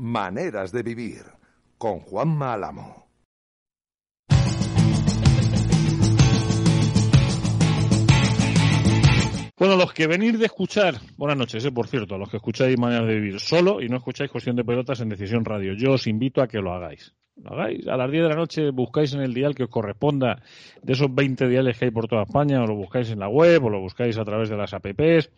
[0.00, 1.24] Maneras de vivir
[1.76, 3.08] con Juan Álamo.
[9.58, 12.78] Bueno, los que venir de escuchar, buenas noches, eh, por cierto, a los que escucháis
[12.78, 16.06] Maneras de Vivir solo y no escucháis Cuestión de Pelotas en Decisión Radio, yo os
[16.06, 17.12] invito a que lo hagáis.
[17.34, 17.88] Lo hagáis.
[17.88, 20.40] A las 10 de la noche buscáis en el dial que os corresponda
[20.80, 23.64] de esos 20 diales que hay por toda España, o lo buscáis en la web,
[23.64, 25.32] o lo buscáis a través de las apps,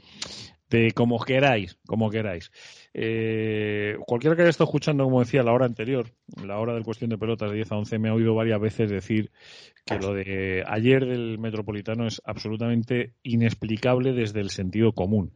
[0.70, 2.50] de como queráis, como queráis.
[2.94, 6.06] Eh, cualquiera que haya estado escuchando, como decía, la hora anterior,
[6.44, 8.90] la hora del cuestión de pelotas de 10 a 11, me ha oído varias veces
[8.90, 9.30] decir
[9.84, 15.32] que lo de ayer del Metropolitano es absolutamente inexplicable desde el sentido común.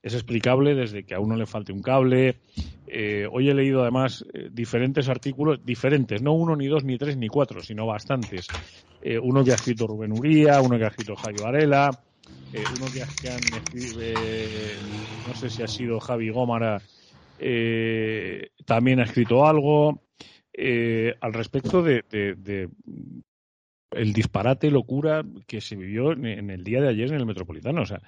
[0.00, 2.38] Es explicable desde que a uno le falte un cable.
[2.86, 7.16] Eh, hoy he leído además eh, diferentes artículos, diferentes, no uno, ni dos, ni tres,
[7.16, 8.46] ni cuatro, sino bastantes.
[9.02, 11.90] Eh, uno que ha escrito Rubén Uría, uno que ha escrito Javi Varela,
[12.52, 14.80] eh, uno que, han escribe,
[15.24, 16.82] no sé si ha sido Javi Gómara,
[17.38, 20.02] eh, también ha escrito algo
[20.52, 22.04] eh, al respecto de,
[23.90, 27.82] el disparate locura que se vivió en, en el día de ayer en el Metropolitano.
[27.82, 28.00] O sea,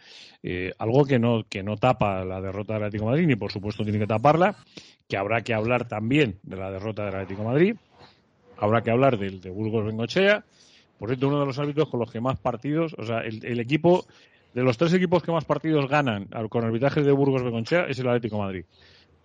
[0.42, 3.52] eh, algo que no, que no tapa la derrota del Atlético de Madrid, ni por
[3.52, 4.56] supuesto tiene que taparla,
[5.08, 7.76] que habrá que hablar también de la derrota del Atlético de Madrid,
[8.56, 10.44] habrá que hablar del de Burgos Bengochea,
[11.00, 13.58] por cierto, uno de los árbitros con los que más partidos, o sea, el, el
[13.58, 14.04] equipo,
[14.52, 18.08] de los tres equipos que más partidos ganan con arbitrajes de Burgos Bengochea es el
[18.08, 18.64] Atlético de Madrid.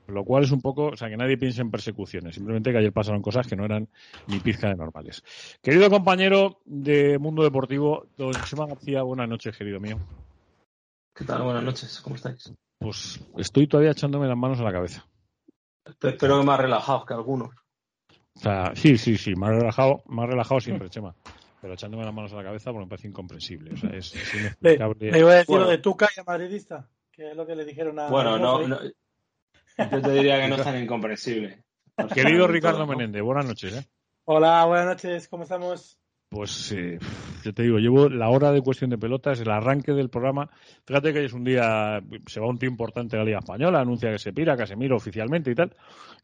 [0.07, 2.93] Lo cual es un poco, o sea, que nadie piense en persecuciones, simplemente que ayer
[2.93, 3.89] pasaron cosas que no eran
[4.27, 5.21] ni pizca de normales.
[5.61, 9.97] Querido compañero de Mundo Deportivo, don Chema García, buenas noches, querido mío.
[11.13, 11.41] ¿Qué tal?
[11.41, 12.53] Buenas noches, ¿cómo estáis?
[12.79, 15.05] Pues estoy todavía echándome las manos a la cabeza.
[15.85, 17.49] Espero que más relajados que algunos.
[18.35, 21.15] O sea, sí, sí, sí, más relajado, más relajado siempre, Chema.
[21.65, 23.73] Pero echándome las manos a la cabeza porque me parece incomprensible.
[23.73, 25.11] O sea, es, es Le, inexplicable.
[25.11, 25.63] le iba a decir Bueno.
[25.65, 28.07] lo de Tuca y a madridista, que es lo que le dijeron a.
[28.07, 31.63] Bueno, no, no- yo te diría que no es tan incomprensible.
[32.13, 32.85] Querido Ricardo.
[32.85, 33.77] Menéndez, buenas noches.
[33.77, 33.83] ¿eh?
[34.25, 35.97] Hola, buenas noches, ¿cómo estamos?
[36.29, 36.99] Pues eh,
[37.43, 40.51] yo te digo, llevo la hora de cuestión de pelotas, el arranque del programa.
[40.85, 43.79] Fíjate que hoy es un día, se va un tío importante de la Liga Española,
[43.79, 45.75] anuncia que se pira, Casemiro oficialmente y tal.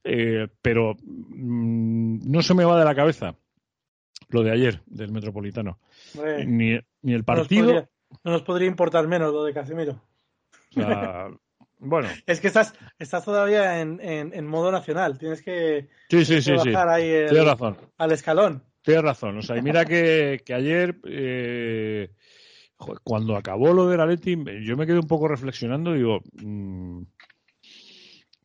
[0.03, 3.35] Eh, pero mm, no se me va de la cabeza
[4.29, 5.79] lo de ayer del Metropolitano.
[6.45, 7.65] Ni, ni el no nos partido.
[7.65, 7.89] podría-
[8.25, 10.01] no nos podría importar menos lo de Casemiro.
[10.75, 11.27] o sea,
[11.79, 16.41] bueno, Es que estás, estás todavía en, en, en modo nacional, tienes que, sí, sí,
[16.41, 16.69] sí, que sí.
[16.71, 17.77] bajar ahí el- Tienes razón.
[17.97, 18.63] al escalón.
[18.83, 19.37] Tienes razón.
[19.37, 22.09] O sea, y mira que, que ayer, eh,
[23.03, 27.03] cuando acabó lo del Atleti, yo me quedé un poco reflexionando digo, mm,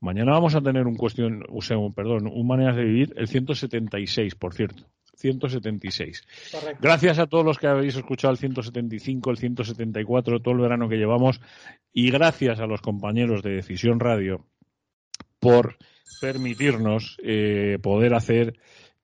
[0.01, 3.29] mañana vamos a tener un cuestión, o sea, un, perdón, un maneras de vivir, el
[3.29, 4.85] 176, por cierto.
[5.17, 6.23] 176.
[6.53, 6.79] Correcto.
[6.81, 10.97] Gracias a todos los que habéis escuchado el 175, el 174, todo el verano que
[10.97, 11.41] llevamos.
[11.93, 14.47] Y gracias a los compañeros de Decisión Radio
[15.41, 15.77] por
[16.21, 18.59] permitirnos eh, poder hacer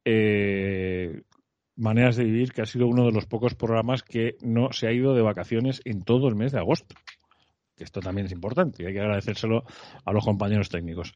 [0.05, 1.23] eh,
[1.77, 4.93] Maneras de Vivir, que ha sido uno de los pocos programas que no se ha
[4.93, 6.95] ido de vacaciones en todo el mes de agosto.
[7.75, 9.65] Que esto también es importante y hay que agradecérselo
[10.05, 11.15] a los compañeros técnicos.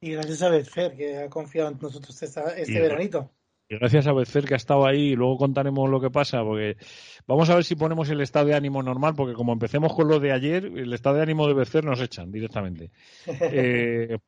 [0.00, 3.30] Y gracias a Betfair, que ha confiado en nosotros esta- este Y- veranito.
[3.70, 6.76] Y gracias a Becer que ha estado ahí y luego contaremos lo que pasa, porque
[7.24, 10.18] vamos a ver si ponemos el estado de ánimo normal, porque como empecemos con lo
[10.18, 12.90] de ayer, el estado de ánimo de Becer nos echan directamente.
[13.52, 14.18] Eh,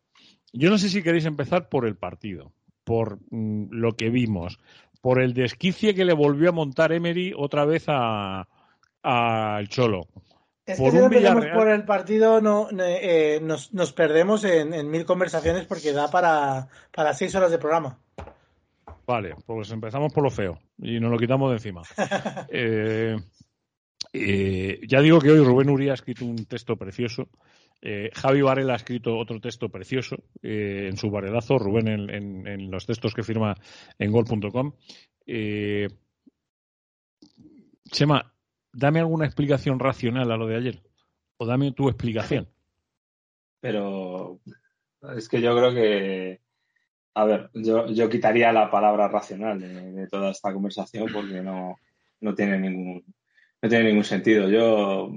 [0.53, 2.53] yo no sé si queréis empezar por el partido,
[2.85, 4.61] por mm, lo que vimos,
[5.01, 8.47] por el desquicie que le volvió a montar Emery otra vez a
[9.03, 10.07] al Cholo.
[10.65, 14.73] Es por que si empezamos por el partido no, no, eh, nos, nos perdemos en,
[14.73, 17.99] en mil conversaciones porque da para, para seis horas de programa.
[19.13, 21.83] Vale, pues empezamos por lo feo y nos lo quitamos de encima.
[22.51, 23.17] Eh,
[24.15, 27.29] eh, ya digo que hoy Rubén Uría ha escrito un texto precioso.
[27.83, 31.59] eh, Javi Varela ha escrito otro texto precioso eh, en su varelazo.
[31.59, 33.55] Rubén en, en- en los textos que firma
[33.99, 34.73] en gol.com.
[35.27, 35.89] Eh,
[37.91, 38.33] Chema,
[38.73, 40.83] dame alguna explicación racional a lo de ayer.
[41.37, 42.49] O dame tu explicación.
[43.61, 44.41] Pero
[45.17, 46.41] es que yo creo que,
[47.15, 51.77] a ver, yo, yo quitaría la palabra racional de, toda esta conversación porque no,
[52.21, 53.05] no tiene ningún
[53.61, 54.49] no tiene ningún sentido.
[54.49, 55.11] Yo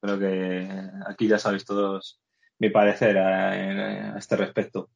[0.00, 0.68] creo que
[1.06, 2.20] aquí ya sabéis todos
[2.58, 4.90] mi parecer a, a este respecto.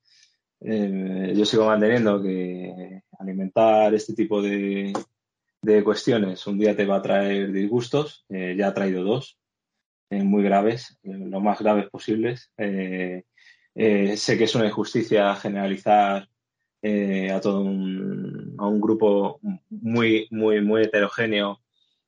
[0.61, 4.95] Eh, yo sigo manteniendo que alimentar este tipo de,
[5.61, 8.25] de cuestiones un día te va a traer disgustos.
[8.31, 9.39] Eh, ya ha traído dos
[10.11, 12.51] eh, muy graves, lo más graves posibles.
[12.57, 13.25] Sé
[13.75, 16.29] que es una injusticia generalizar
[16.87, 19.41] eh, a todo un, a un grupo
[19.71, 21.63] muy, muy, muy heterogéneo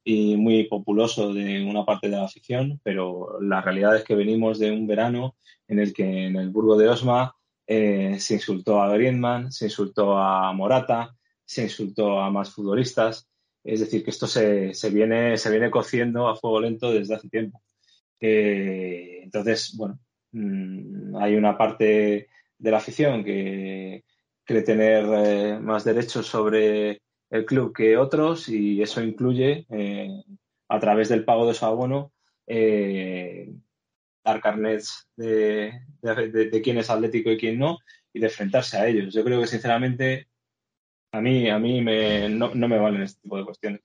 [0.05, 4.58] y muy populoso de una parte de la afición, pero la realidad es que venimos
[4.58, 5.37] de un verano
[5.67, 7.34] en el que en el Burgo de Osma
[7.67, 13.31] eh, se insultó a Griezmann, se insultó a Morata, se insultó a más futbolistas.
[13.64, 17.31] Es decir, que esto se, se viene, se viene cociendo a fuego lento desde hace
[17.31, 17.62] tiempo.
[18.20, 19.99] Eh, entonces, bueno,
[20.32, 22.28] mm, hay una parte
[22.58, 24.05] de la afición que
[24.46, 30.22] cree tener eh, más derechos sobre el club que otros y eso incluye, eh,
[30.69, 32.12] a través del pago de su abono,
[34.25, 35.72] dar carnets de,
[36.62, 37.78] quién es atlético y quién no
[38.12, 39.12] y de enfrentarse a ellos.
[39.12, 40.28] Yo creo que, sinceramente,
[41.12, 43.81] a mí, a mí me, no, no, me valen este tipo de cuestiones.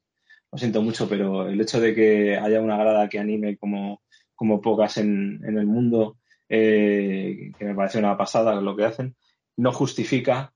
[0.52, 4.02] Lo siento mucho, pero el hecho de que haya una grada que anime como,
[4.36, 6.18] como pocas en, en el mundo,
[6.50, 9.16] eh, que me parece una pasada lo que hacen,
[9.57, 10.53] no justifica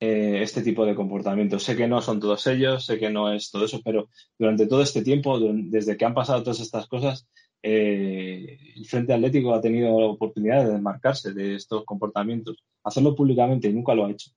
[0.00, 1.62] eh, este tipo de comportamientos.
[1.62, 4.08] Sé que no son todos ellos, sé que no es todo eso, pero
[4.38, 7.26] durante todo este tiempo, desde que han pasado todas estas cosas,
[7.62, 13.68] eh, el Frente Atlético ha tenido la oportunidad de desmarcarse de estos comportamientos, hacerlo públicamente
[13.68, 14.30] y nunca lo ha hecho.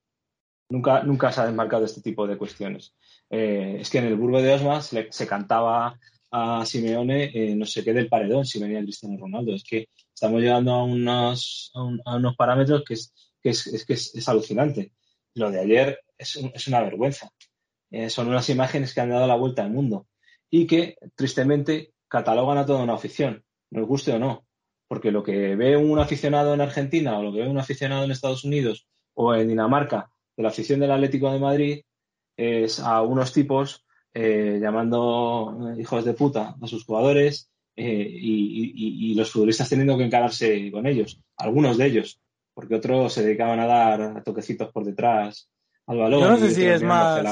[0.69, 2.93] Nunca, nunca se ha desmarcado de este tipo de cuestiones.
[3.29, 5.99] Eh, es que en el Burgo de Osma se, cantaba
[6.31, 9.53] a Simeone no sé qué del paredón si venía Cristiano Ronaldo.
[9.53, 11.71] Es que estamos llegando a unos,
[12.05, 12.95] a, unos parámetros que
[13.47, 14.91] que es, que es, alucinante.
[15.33, 17.31] Lo de ayer es, es una vergüenza.
[17.89, 20.07] Eh, son unas imágenes que han dado la vuelta al mundo
[20.49, 24.45] y que tristemente catalogan a toda una afición, nos guste o no.
[24.87, 28.11] Porque lo que ve un aficionado en Argentina o lo que ve un aficionado en
[28.11, 31.81] Estados Unidos o en Dinamarca de la afición del Atlético de Madrid
[32.37, 39.13] es a unos tipos eh, llamando hijos de puta a sus jugadores eh, y, y,
[39.13, 42.19] los futbolistas teniendo que encararse con ellos, algunos de ellos,
[42.57, 45.47] porque otros se dedicaban a dar toquecitos por detrás
[45.85, 46.21] al balón.
[46.21, 47.23] Yo no sé si es más.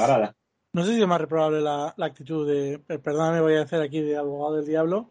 [0.72, 2.78] No sé si es más reprobable la, la actitud de.
[2.78, 5.10] Perdóname, voy a hacer aquí de abogado del diablo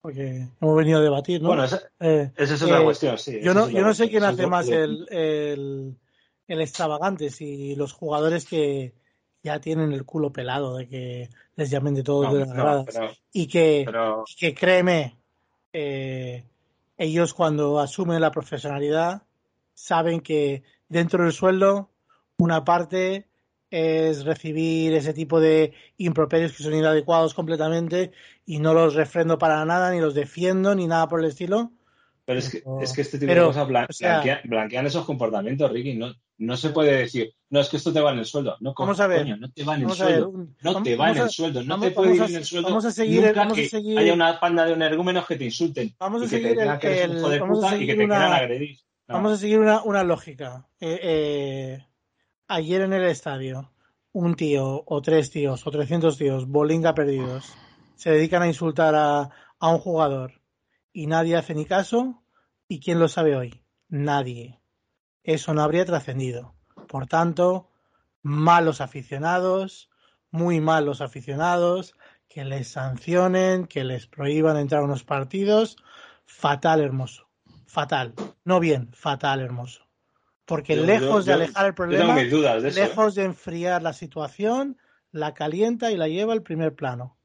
[0.00, 1.48] porque hemos venido a debatir, ¿no?
[1.48, 3.40] Bueno, esa, eh, esa es otra cuestión, sí.
[3.42, 5.96] Yo no, yo no sé quién hace más el, el,
[6.46, 8.94] el extravagante, si los jugadores que
[9.42, 12.86] ya tienen el culo pelado de que les llamen de todo de las gradas.
[13.32, 13.84] y, que,
[14.38, 15.18] que créeme,
[15.72, 16.44] eh,
[16.96, 19.25] ellos cuando asumen la profesionalidad
[19.76, 21.90] saben que dentro del sueldo
[22.38, 23.28] una parte
[23.70, 28.12] es recibir ese tipo de improperios que son inadecuados completamente
[28.44, 31.72] y no los refrendo para nada, ni los defiendo, ni nada por el estilo.
[32.24, 35.94] Pero es que, es que este tipo de cosas blanquean, esos comportamientos, Ricky.
[35.94, 38.56] No, no se puede decir, no, es que esto te va en el sueldo.
[38.60, 39.20] No, vamos a ver.
[39.20, 40.32] Coño, no te va en el sueldo.
[40.60, 41.62] no te va en el sueldo.
[41.62, 42.68] No te puede ir en el sueldo.
[42.68, 45.94] Vamos a seguir, nunca vamos a seguir, haya una panda de energúmenos que te insulten.
[46.00, 48.04] Vamos a y seguir que te que eres un hijo de puta y que te
[48.04, 48.78] una, quieran agredir.
[49.08, 50.68] Vamos a seguir una, una lógica.
[50.80, 51.86] Eh, eh,
[52.48, 53.72] ayer en el estadio,
[54.12, 57.54] un tío o tres tíos o trescientos tíos, bolinga perdidos,
[57.94, 60.40] se dedican a insultar a, a un jugador
[60.92, 62.22] y nadie hace ni caso.
[62.68, 63.62] ¿Y quién lo sabe hoy?
[63.88, 64.60] Nadie
[65.26, 66.54] eso no habría trascendido.
[66.86, 67.68] Por tanto,
[68.22, 69.90] malos aficionados,
[70.30, 71.94] muy malos aficionados,
[72.28, 75.76] que les sancionen, que les prohíban entrar a unos partidos,
[76.24, 77.25] fatal hermoso,
[77.66, 78.14] fatal,
[78.44, 79.86] no bien, fatal hermoso.
[80.44, 84.78] Porque lejos de alejar el problema, lejos de enfriar la situación,
[85.10, 87.16] la calienta y la lleva al primer plano.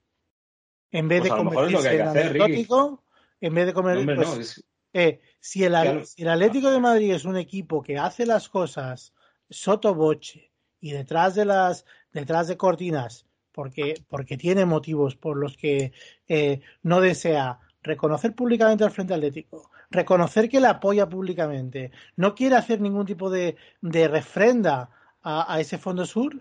[0.90, 3.04] En vez pues de convertirse en anecdótico,
[3.40, 7.98] en vez de comer, pues, eh, si, el, Atlético de Madrid es un equipo que
[7.98, 9.14] hace las cosas
[9.50, 15.92] sotoboche y detrás de las detrás de cortinas porque, porque tiene motivos por los que
[16.28, 22.56] eh, no desea reconocer públicamente al Frente Atlético, reconocer que le apoya públicamente, no quiere
[22.56, 24.90] hacer ningún tipo de, de refrenda
[25.22, 26.34] a, a, ese Fondo Sur,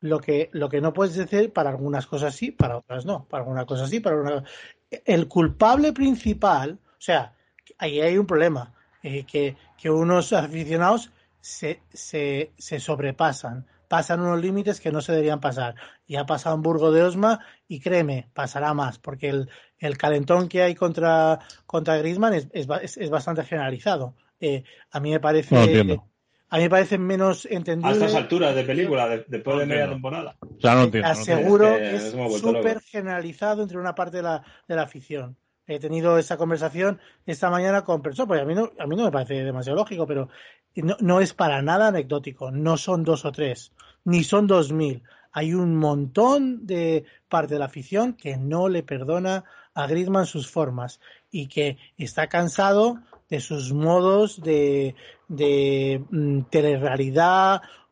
[0.00, 3.42] lo que, lo que no puedes decir para algunas cosas sí, para otras no, para
[3.42, 4.44] algunas cosas sí, para una...
[5.04, 7.32] El culpable principal, o sea,
[7.78, 11.10] ahí hay un problema, eh, que, que, unos aficionados
[11.40, 15.74] se, se, se, sobrepasan, pasan unos límites que no se deberían pasar.
[16.06, 19.50] Y ha pasado en Burgo de Osma y créeme, pasará más, porque el,
[19.84, 24.14] el calentón que hay contra, contra Griezmann es, es, es bastante generalizado.
[24.40, 25.84] Eh, a mí me parece...
[25.84, 26.14] No
[26.50, 27.90] a mí me parece menos entendible.
[27.90, 30.36] A estas alturas de película, de, después de media temporada.
[30.62, 31.08] No entiendo.
[31.08, 35.36] Aseguro que es súper generalizado entre una parte de la, de la afición
[35.66, 39.04] he tenido esa conversación esta mañana con personas, porque a mí no, a mí no
[39.04, 40.28] me parece demasiado lógico, pero
[40.76, 42.50] no, no, es para nada anecdótico.
[42.50, 43.72] No son dos o tres,
[44.04, 45.02] ni son dos mil.
[45.32, 50.50] Hay un montón de parte de la afición que no le perdona a Griezmann sus
[50.50, 51.00] formas
[51.30, 54.94] y que está cansado de sus modos de,
[55.28, 56.42] de mm,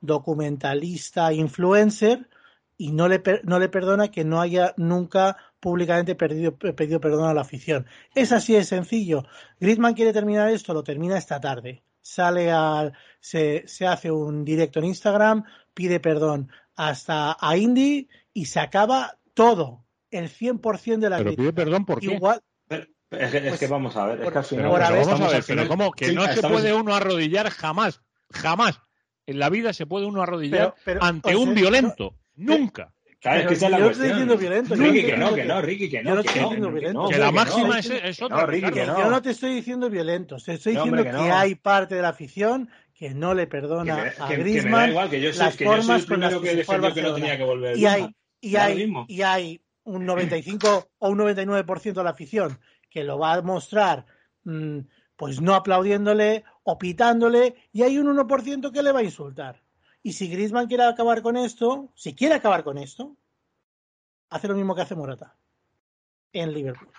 [0.00, 2.28] documentalista, influencer,
[2.76, 7.34] y no le, no le perdona que no haya nunca públicamente pedido, pedido perdón a
[7.34, 7.86] la afición.
[8.14, 9.24] Es así de sencillo.
[9.60, 11.84] Griezmann quiere terminar esto, lo termina esta tarde.
[12.00, 18.46] sale al, se, se hace un directo en Instagram, pide perdón hasta a Indy y
[18.46, 19.81] se acaba todo,
[20.12, 21.42] el 100% de la Pero crítica.
[21.42, 22.06] pide perdón por qué.
[22.14, 24.70] Igual, Pero- es, que, es que vamos a ver, es que al final.
[24.72, 25.90] Pero, vamos a ver, pero ¿cómo?
[25.92, 28.00] Que sí, no se estamos- puede uno arrodillar jamás,
[28.30, 28.78] jamás.
[29.26, 32.14] En la vida se puede uno arrodillar Pero- pero, ante un sea, violento.
[32.36, 32.92] Nunca.
[33.20, 34.28] Claro, es que esa es la yo no estoy cuestión.
[34.28, 36.14] diciendo violento, Ricky, que estoy no, que diciendo no, Ricky, que yo no.
[36.16, 36.92] no que estoy no, diciendo que violento.
[37.02, 37.74] no, que hombre, la que máxima no.
[37.76, 38.56] es, es No, otra.
[39.02, 41.36] Yo no te estoy diciendo violentos, te estoy No, diciendo hombre, que, que no.
[41.38, 44.28] hay parte de la afición que no le Que perdona me, a que- que me
[44.28, 46.34] da Griezmann igual, que yo soy, las que yo soy el formas con las
[46.94, 47.76] que se no tenía que volver.
[47.78, 48.08] y hay,
[48.40, 52.58] y hay un 95 o un 99% de la afición
[52.90, 54.06] que lo va a mostrar
[54.44, 54.78] mm,
[55.16, 59.62] pues no aplaudiéndole o pitándole y hay un 1% que le va a insultar.
[60.02, 63.16] Y si Griezmann quiere acabar con esto, si quiere acabar con esto,
[64.30, 65.36] hace lo mismo que hace Morata
[66.32, 66.90] en Liverpool.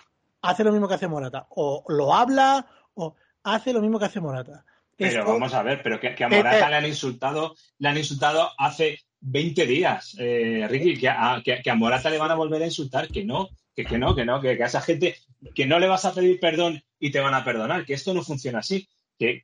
[0.42, 1.46] Hace lo mismo que hace Morata.
[1.50, 4.64] O lo habla o hace lo mismo que hace Morata.
[4.96, 6.28] Pero Esto- vamos a ver, pero que, que a.
[6.28, 11.70] Morata le han insultado, le han insultado hace 20 días, eh, Ricky, que a, que,
[11.70, 14.50] a Morata le van a volver a insultar, que no, que, no, que no, que,
[14.50, 15.16] a esa gente
[15.54, 18.22] que no le vas a pedir perdón y te van a perdonar, que esto no
[18.22, 18.88] funciona así,
[19.18, 19.42] que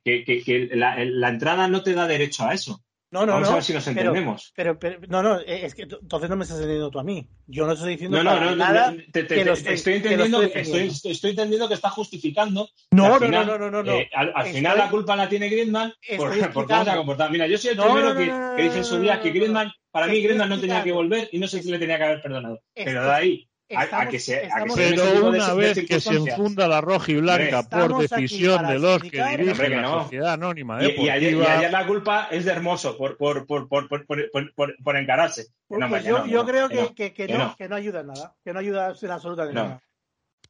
[0.73, 2.83] la, la entrada no te da derecho a eso.
[3.11, 3.51] No, no, Vamos no.
[3.51, 4.53] a ver si nos entendemos.
[4.55, 7.27] Pero, pero- no, no, eh, es que entonces no me estás entendiendo tú a mí.
[7.45, 9.73] Yo no estoy diciendo No, no, no, no, nada no, te, te- que lo estoy-
[9.73, 12.69] estoy que lo entendiendo, estoy estoy, estoy entendiendo que está justificando.
[12.91, 13.91] No, que no, final, no, no, no, no.
[13.91, 17.29] eh, al, al final la culpa la tiene Griezmann por, por cómo se ha comportado.
[17.29, 18.99] Mira, yo soy el No, primero no, no, que, no, no, que dice en su
[18.99, 21.61] día que no, no, Griezmann, para mí Griezmann no tenía que volver y no sé
[21.61, 22.61] si le tenía que haber perdonado.
[22.73, 25.99] Pero de ahí a, a estamos- que se, a que estamos- Pero una vez que
[25.99, 30.03] se enfunda la roja y blanca por estamos decisión de los que dirigen la no.
[30.03, 33.67] Sociedad Anónima Y, y ayer, y ayer la culpa es de Hermoso por, por, por,
[33.67, 35.47] por, por, por, por- por- por encararse.
[35.67, 37.13] Pues no, yo, no, yo creo que que, no.
[37.15, 38.35] que, no, que no ayuda en nada.
[38.43, 39.63] Que no ayuda en absolutamente No.
[39.65, 39.81] nada.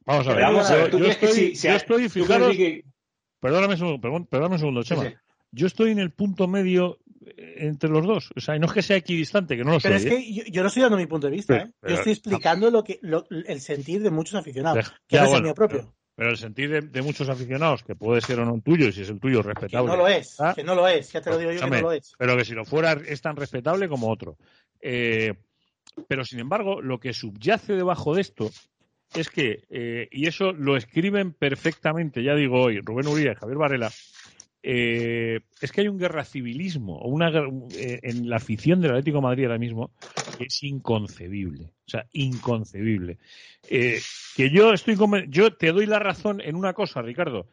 [0.05, 2.25] Vamos a ver, vamos a yo, ver, ¿tú yo estoy, si- si yo estoy, ¿tú
[2.25, 2.55] crees, fijaros,
[3.39, 5.03] perdóname un segundo, perdón- perdóname un segundo, Sí, Chema.
[5.09, 5.15] sí.
[5.51, 6.97] Yo estoy en el punto medio
[7.37, 8.29] entre los dos.
[8.35, 10.07] O sea, y no es que sea equidistante, que no lo Pero soy.
[10.07, 10.15] es ¿eh?
[10.17, 11.53] que yo, yo no estoy dando mi punto de vista.
[11.53, 11.73] Pero- ¿eh?
[11.79, 14.77] pero- yo estoy explicando lo que, lo- el sentir de muchos aficionados.
[14.77, 15.77] Deja- que ya, no es el mío propio.
[15.79, 18.87] Pero, pero el sentir de, de muchos aficionados, que puede ser o no el tuyo,
[18.87, 19.87] y si es el tuyo, Que respetable.
[19.87, 20.39] no lo es.
[20.39, 21.11] Ah, Que no lo es.
[21.11, 22.13] Ya te lo digo yo que no lo es.
[22.17, 24.37] Pero que si lo fuera es tan respetable como otro.
[24.81, 25.33] Eh,
[26.07, 28.49] pero sin embargo, lo que subyace debajo de esto
[29.13, 33.57] es que, eh, y eso lo escriben perfectamente, ya digo hoy, Rubén Uría y Javier
[33.57, 33.91] Varela,
[34.63, 38.91] eh, es que hay un guerra civilismo o una, guerra- eh, en la afición del
[38.91, 39.91] Atlético de Madrid ahora mismo
[40.37, 41.65] que es inconcebible.
[41.85, 43.17] O sea, inconcebible.
[43.69, 43.99] Eh,
[44.35, 44.95] que yo estoy
[45.29, 47.47] yo te doy la razón en una cosa, Ricardo,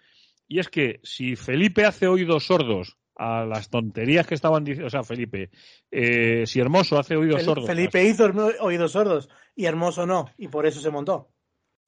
[0.46, 4.90] y es que si Felipe hace oídos sordos a las tonterías que estaban diciendo, o
[4.90, 5.50] sea, Felipe,
[5.90, 7.66] eh, si Hermoso hace oídos Fel- sordos.
[7.66, 8.24] Felipe hizo
[8.60, 10.30] oídos sordos y Hermoso no.
[10.38, 11.28] Y por eso se montó.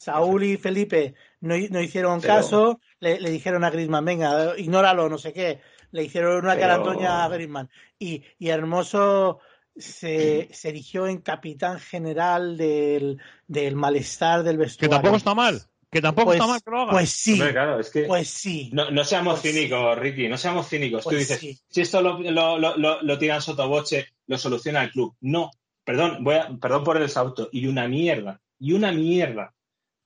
[0.00, 5.10] Saúl y Felipe no, no hicieron Pero- caso, le, le dijeron a Griezmann, venga, ignóralo,
[5.10, 5.60] no sé qué.
[5.92, 7.68] Le hicieron una Pero- carantoña a Griezmann.
[7.98, 9.40] Y, y Hermoso
[9.76, 14.90] se, se erigió en capitán general del, del malestar del que vestuario.
[14.96, 16.90] tampoco está mal, que tampoco pues, está mal que lo haga.
[16.92, 18.70] pues sí, Hombre, claro, es que pues sí.
[18.72, 21.02] no, no seamos Pues cínicos, Ricky, no seamos cínicos.
[21.04, 21.60] Tú Pues dices, sí.
[21.68, 25.14] si esto lo, lo, lo, lo, lo tiran sotoboche, lo soluciona el club.
[25.20, 25.50] No,
[25.84, 27.50] perdón, voy a, perdón por el salto.
[27.52, 29.52] Y una mierda, y una mierda.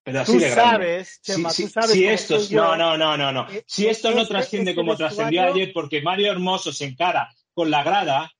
[0.05, 0.71] Pero así Tú de grande.
[0.71, 2.63] sabes, Chema, si, tú sabes si yo.
[2.63, 3.49] no, no, no, no, no.
[3.51, 7.71] Eh, Si esto no trasciende este como trascendió ayer, porque Mario Hermoso se encara con
[7.71, 8.31] la grada,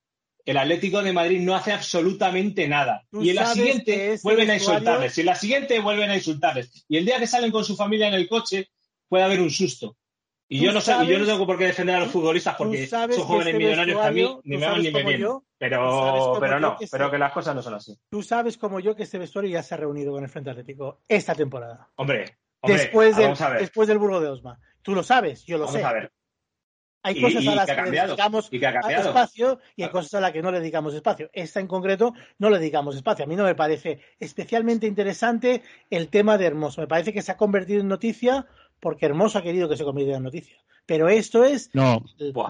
[0.45, 3.07] el Atlético de Madrid no hace absolutamente nada.
[3.13, 5.17] Y en la sabes siguiente este vuelven a insultarles.
[5.17, 6.85] Y en la siguiente vuelven a insultarles.
[6.87, 8.69] Y el día que salen con su familia en el coche,
[9.09, 9.97] puede haber un susto.
[10.47, 12.87] Y yo no y yo no sabes- tengo por qué defender a los futbolistas porque
[12.87, 15.03] sabes son jóvenes este millonarios que a mí vestuario, ni me van sabes ni me
[15.03, 15.21] vienen.
[15.23, 17.97] yo, sabes Pero, como pero yo no, que pero que las cosas no son así.
[18.11, 21.01] Tú sabes como yo que este vestuario ya se ha reunido con el Frente Atlético
[21.09, 21.89] esta temporada.
[21.97, 23.61] Hombre, hombre después, del, vamos a ver.
[23.61, 24.59] después del Burgo de Osma.
[24.83, 25.85] Tú lo sabes, yo lo Vamos sé.
[25.87, 26.13] a ver.
[27.07, 29.93] Hay Y- cosas y a las que le dedicamos y que espacio y hay Claro.
[29.93, 31.29] cosas a las que no le dedicamos espacio.
[31.35, 33.25] Esta en concreto no le dedicamos espacio.
[33.27, 36.81] A mí no me parece especialmente interesante el tema de Hermoso.
[36.81, 38.47] Me parece que se ha convertido en noticia
[38.81, 40.57] porque Hermoso ha querido que se convirtiera en noticia.
[40.87, 41.71] Pero esto es...
[41.75, 42.03] No,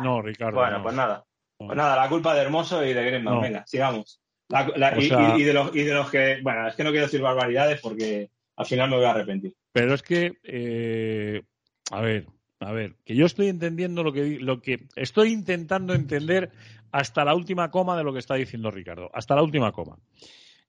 [0.03, 0.59] no, Ricardo.
[0.61, 0.83] Bueno, no.
[0.85, 1.25] pues nada.
[1.61, 1.67] No.
[1.67, 3.35] Pues nada, la culpa de Hermoso y de Griezmann.
[3.37, 3.41] No.
[3.41, 4.21] Venga, sigamos.
[4.49, 6.75] La- la- O y, sea- y- y de los, y de los que, bueno, es
[6.75, 9.55] que no quiero decir barbaridades porque al final me voy a arrepentir.
[9.73, 11.43] Pero es que, eh,
[11.91, 12.27] a ver,
[12.61, 16.51] a ver, que yo estoy entendiendo lo que, lo que estoy intentando entender
[16.93, 19.99] hasta la última coma de lo que está diciendo Ricardo, hasta la última coma.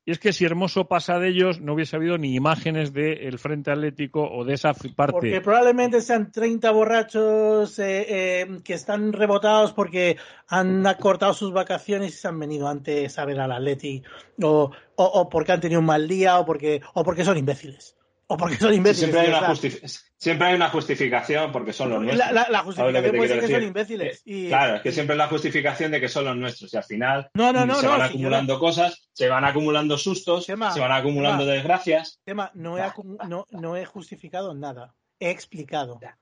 [0.07, 3.71] Y es que si Hermoso pasa de ellos, no hubiese habido ni imágenes del Frente
[3.71, 5.13] Atlético o de esa parte.
[5.13, 12.13] Porque probablemente sean 30 borrachos eh, eh, que están rebotados porque han acortado sus vacaciones
[12.13, 14.03] y se han venido antes a ver al Atleti
[14.43, 17.95] o, o, o porque han tenido un mal día o porque, o porque son imbéciles.
[18.27, 18.98] O porque son imbéciles.
[19.12, 19.55] Siempre hay, una verdad.
[19.55, 22.27] justifi- siempre hay una justificación porque son los nuestros.
[22.32, 24.17] La, la- la ¿Sabes lo que justificación puede ser que son imbéciles.
[24.17, 26.77] Eh, Y- Claro, es que siempre es la justificación de que son los nuestros y
[26.77, 30.46] al final No, no, no, se van si yo acumulando cosas, se van acumulando sustos,
[30.46, 32.20] se van acumulando desgracias.
[32.25, 34.96] Tema, no he, acu- no, no he justificado nada.
[35.20, 36.17] He explicado Ya.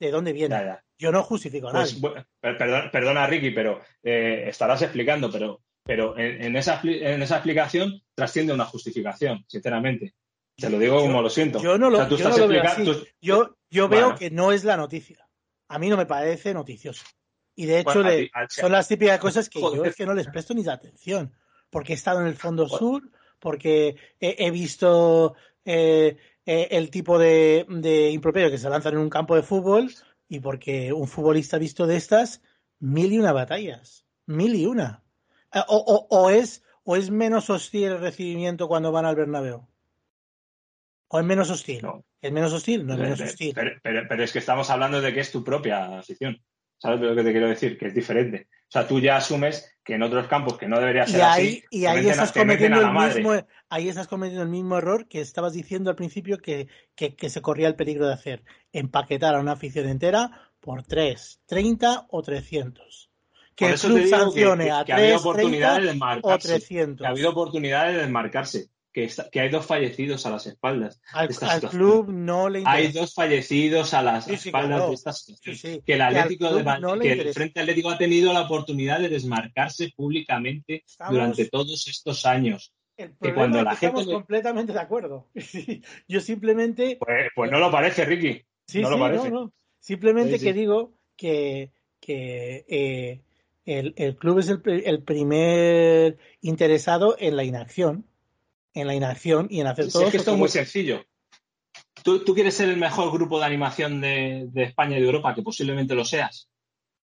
[0.00, 0.56] de dónde viene.
[0.56, 0.84] Ya, ya.
[0.98, 2.00] Yo no justifico Pues,
[2.40, 8.00] perdón- perdona, Ricky, pero eh, estarás explicando, pero, pero en, en esa, en esa explicación
[8.14, 10.14] trasciende una justificación, sinceramente.
[10.56, 11.60] Te lo digo Yo- como lo siento.
[11.60, 13.00] Yo no lo, O sea, tú yo no estás lo veo explicando- así.
[13.00, 14.08] tú- Yo, yo Bueno.
[14.08, 15.28] veo que no es la noticia.
[15.68, 17.04] A mí no me parece noticioso.
[17.56, 19.96] Y de hecho Bueno, a le- ti- a- son las típicas cosas que yo es
[19.96, 21.32] que no les presto ni la atención.
[21.70, 22.78] Porque he estado en el fondo Joder.
[22.78, 25.34] sur, porque he, he visto
[25.64, 29.90] eh, eh, el tipo de, de improperio que se lanzan en un campo de fútbol
[30.28, 32.42] y porque un futbolista visto de estas,
[32.78, 34.04] mil y una batallas.
[34.26, 35.02] Mil y una.
[35.52, 39.66] Eh, O, o- o es, o es menos hostil el recibimiento cuando van al Bernabéu.
[41.14, 41.80] ¿O es menos hostil?
[41.80, 42.04] No.
[42.20, 42.84] ¿Es menos hostil?
[42.84, 43.52] No es menos hostil.
[43.54, 46.42] pero- pero- pero es que estamos hablando de que es tu propia afición.
[46.76, 47.78] ¿Sabes lo que te quiero decir?
[47.78, 48.48] Que es diferente.
[48.50, 51.46] O sea, tú ya asumes que en otros campos que no debería Y ser ahí,
[51.48, 55.06] así, y ahí a- estás cometiendo a el mismo, ahí estás cometiendo el mismo error
[55.06, 56.66] que estabas diciendo al principio que,
[56.96, 58.42] que, que se corría el peligro de hacer.
[58.72, 63.08] Empaquetar a una afición entera por 3, 30 o 300.
[63.54, 66.00] Que el club que- sancione que, a que ha habido 3, oportunidades 30 de o
[66.00, 66.48] marcarse.
[66.48, 66.98] 300.
[67.04, 68.66] Que ha habido oportunidades de desmarcarse.
[68.94, 71.00] Que, está- que hay dos fallecidos a las espaldas.
[71.12, 71.82] Al, de esta al situación.
[71.82, 73.00] club no le Hay interesa.
[73.00, 74.88] dos fallecidos a las Sí, sí, espaldas claro.
[74.88, 75.56] de esta situación.
[75.56, 75.82] Sí, sí.
[75.84, 77.34] Que el Atlético de no que el.
[77.34, 82.72] Frente Atlético ha tenido la oportunidad de desmarcarse públicamente Estamos- durante todos estos años.
[82.96, 85.28] El que cuando es la gente estamos le- completamente de acuerdo.
[86.08, 88.42] Yo simplemente Pues, pues no lo parece, Ricky.
[88.68, 89.30] Sí, No lo sí, parece.
[89.30, 89.52] no, no.
[89.80, 90.44] Simplemente Sí, sí.
[90.46, 93.22] que digo que, que eh,
[93.64, 98.06] el, el club es el, el primer interesado en la inacción.
[98.74, 100.04] En la inacción y en hacer Si todo.
[100.04, 101.04] es que esto es muy sencillo.
[102.02, 105.34] ¿Tú, tú quieres ser el mejor grupo de animación de, de España y de Europa,
[105.34, 106.48] que posiblemente lo seas,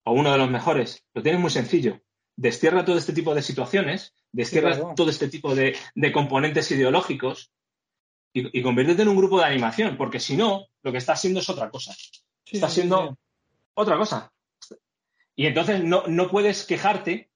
[0.05, 1.05] o uno de los mejores.
[1.15, 2.01] Lo tienes muy sencillo.
[2.37, 4.95] Destierra todo este tipo de situaciones, destierra claro.
[4.97, 7.53] todo este tipo de, de componentes ideológicos
[8.33, 11.41] y, y conviértete en un grupo de animación, porque si no, lo que está haciendo
[11.41, 11.93] es otra cosa.
[11.93, 12.89] Sí, está sí.
[13.75, 14.33] otra cosa.
[15.37, 17.30] Y entonces no, no puedes quejarte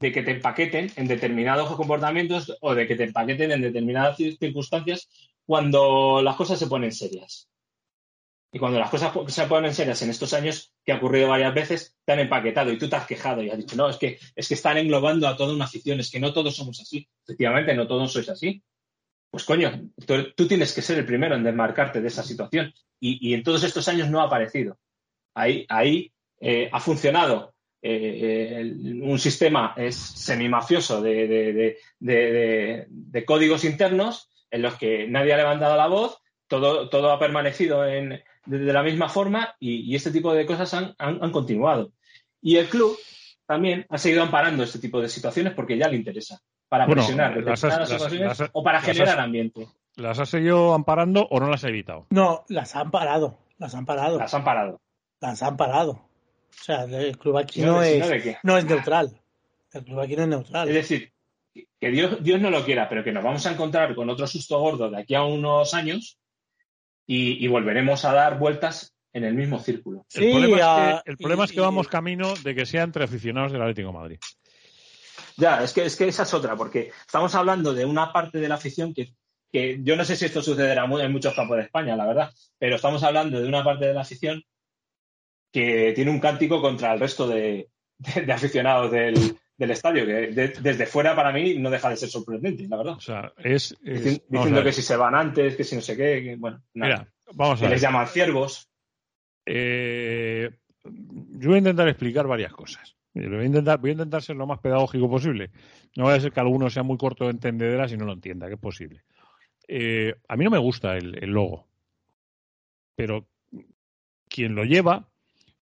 [0.00, 4.38] de que te empaqueten en determinados comportamientos o de que te empaqueten en determinadas cir-
[4.38, 5.08] circunstancias
[5.44, 7.48] cuando las cosas se ponen serias.
[8.52, 11.96] Y cuando las cosas se ponen serias en estos años, que ha ocurrido varias veces,
[12.04, 14.48] te han empaquetado y tú te has quejado y has dicho, no, es que, es
[14.48, 17.06] que están englobando a toda una afición, es que no todos somos así.
[17.24, 18.62] Efectivamente, no todos sois así.
[19.30, 19.90] Pues coño,
[20.34, 22.72] tú, tienes que ser el primero en desmarcarte de esa situación.
[22.98, 24.78] Y, y en todos estos años no ha aparecido.
[25.34, 32.32] Ahí, ahí eh, ha funcionado eh, el- un sistema es semimafioso de, de, de, de-
[32.32, 37.18] de- de códigos internos en los que nadie ha levantado la voz, todo, todo ha
[37.18, 41.22] permanecido en, de, de la misma forma y, y este tipo de cosas han, han-
[41.22, 41.92] han continuado.
[42.42, 42.96] Y el club
[43.46, 47.34] también ha seguido amparando este tipo de situaciones porque ya le interesa, para Bueno, presionar
[47.34, 49.66] determinadas las- ocasiones las o para generar has- ambiente.
[49.96, 52.06] ¿Las has seguido amparando o no las has evitado?
[52.10, 53.38] No, las han parado.
[53.58, 54.18] Las han parado.
[54.18, 54.80] Las han parado.
[55.20, 56.09] Las han parado.
[56.50, 58.36] O sea, el club aquí no, es, no, ¿de qué?
[58.42, 59.20] no es neutral.
[59.72, 60.68] El club aquí no es neutral.
[60.68, 61.12] Es decir,
[61.54, 64.58] que Dios, Dios no lo quiera, pero que nos vamos a encontrar con otro susto
[64.58, 66.18] gordo de aquí a unos años
[67.06, 70.06] y, y volveremos a dar vueltas en el mismo círculo.
[70.14, 72.82] El Sí, problema, es que, el problema y- es que vamos camino de que sea
[72.82, 74.18] entre aficionados del Atlético de Madrid.
[75.36, 78.48] Ya, es que, es que esa es otra, porque estamos hablando de una parte de
[78.48, 79.14] la afición que,
[79.50, 82.76] que yo no sé si esto sucederá en muchos campos de España, la verdad, pero
[82.76, 84.42] estamos hablando de una parte de la afición
[85.52, 89.14] que tiene un cántico contra el resto de, de- de aficionados del,
[89.56, 92.94] del estadio, que de- desde fuera para mí no deja de ser sorprendente, la verdad.
[92.94, 93.76] O sea, es.
[93.82, 96.98] diciendo que si se van antes, que si no sé qué, que, bueno, nada.
[97.00, 97.72] Mira, vamos a que ver.
[97.72, 98.70] les llaman ciervos.
[99.46, 100.50] Eh,
[100.84, 102.96] yo voy a intentar explicar varias cosas.
[103.12, 105.50] Voy a, intentar, voy a intentar ser lo más pedagógico posible.
[105.96, 108.46] No vaya a ser que alguno sea muy corto de entendederas y no lo entienda,
[108.46, 109.02] que es posible.
[109.66, 111.66] Eh, a mí no me gusta el, el logo,
[112.96, 113.26] pero
[114.28, 115.09] quien lo lleva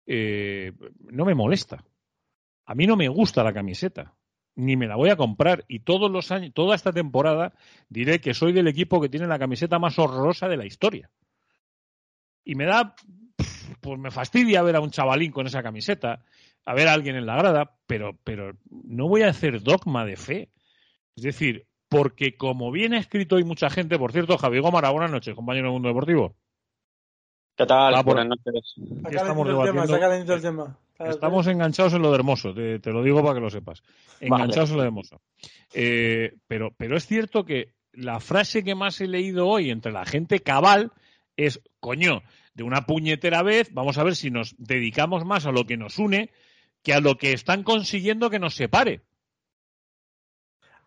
[0.05, 0.71] eh,
[1.11, 1.83] no me molesta.
[2.65, 4.15] A mí no me gusta la camiseta,
[4.55, 5.65] ni me la voy a comprar.
[5.67, 7.53] Y todos los años, toda esta temporada,
[7.89, 11.11] diré que soy del equipo que tiene la camiseta más horrorosa de la historia.
[12.43, 12.95] Y me da,
[13.81, 16.23] pues me fastidia ver a un chavalín con esa camiseta,
[16.65, 20.15] a ver a alguien en la grada, pero, pero no voy a hacer dogma de
[20.15, 20.49] fe.
[21.15, 25.11] Es decir, porque como bien ha escrito hoy mucha gente, por cierto, Javier Gómara, buenas
[25.11, 26.35] noches, compañero del Mundo Deportivo.
[27.55, 27.95] ¿Qué tal?
[27.95, 28.73] Ah, por- Buenas noches.
[28.77, 29.53] Está Ya estamos el
[30.41, 30.63] tema,
[30.99, 33.83] el Estamos enganchados en lo de Hermoso, te, te lo digo para que lo sepas.
[34.19, 35.21] Enganchados en lo de Hermoso.
[35.73, 40.05] Eh, pero, pero es cierto que la frase que más he leído hoy entre la
[40.05, 40.91] gente cabal
[41.37, 45.65] es, coño, de una puñetera vez, vamos a ver si nos dedicamos más a lo
[45.65, 46.29] que nos une
[46.81, 49.01] que a lo que están consiguiendo que nos separe.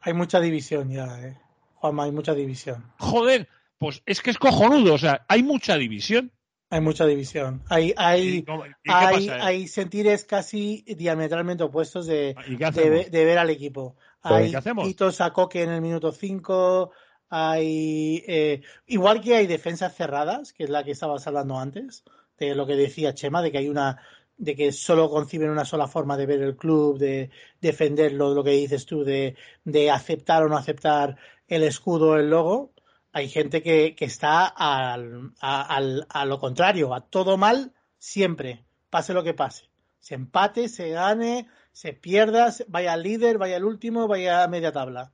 [0.00, 1.37] Hay mucha división ya, ¿eh?
[1.74, 2.85] Juanma, hay mucha división.
[2.98, 6.33] Joder, pues es que es cojonudo, o sea, hay mucha división.
[6.70, 7.62] Hay mucha división.
[7.68, 8.44] Hay, hay,
[8.87, 13.96] hay, hay, sentires casi diametralmente opuestos de, de, ver al equipo.
[14.20, 14.52] Hay
[14.83, 16.90] quitos a Coque en el minuto 5.
[17.31, 18.22] Hay.
[18.26, 22.04] Eh, igual que hay defensas cerradas, que es la que estabas hablando antes,
[22.38, 24.02] de lo que decía Chema, de que hay una.
[24.37, 27.31] de que solo conciben una sola forma de ver el club, de
[27.62, 32.72] defenderlo, lo que dices tú, de, de aceptar o no aceptar el escudo, el logo
[33.18, 39.24] hay gente que, que está al, a, lo contrario, a todo mal siempre, pase lo
[39.24, 39.68] que pase.
[39.98, 44.72] Se empate, se gane, se pierda, vaya al líder, vaya al último, vaya a media
[44.72, 45.12] tabla.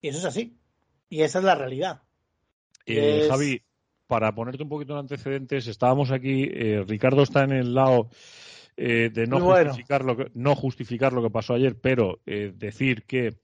[0.00, 0.56] Y eso es así.
[1.10, 2.02] Y esa es la realidad.
[2.86, 3.60] Eh, Javi,
[4.06, 8.08] para ponerte un poquito en antecedentes, estábamos aquí, eh, Ricardo está en el lado
[8.78, 13.36] eh, de no justificar, lo que, no justificar lo que pasó ayer, pero decir que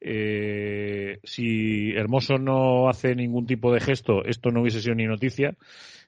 [0.00, 5.56] eh, si Hermoso no hace ningún tipo de gesto, esto no hubiese sido ni noticia.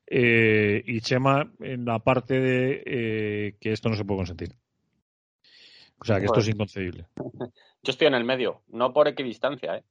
[0.06, 4.54] Eh, y Chema en la parte de eh, que esto no se puede consentir.
[6.00, 7.06] O sea, que esto es inconcebible.
[7.82, 9.82] Yo estoy en el medio, no por equidistancia, ¿eh?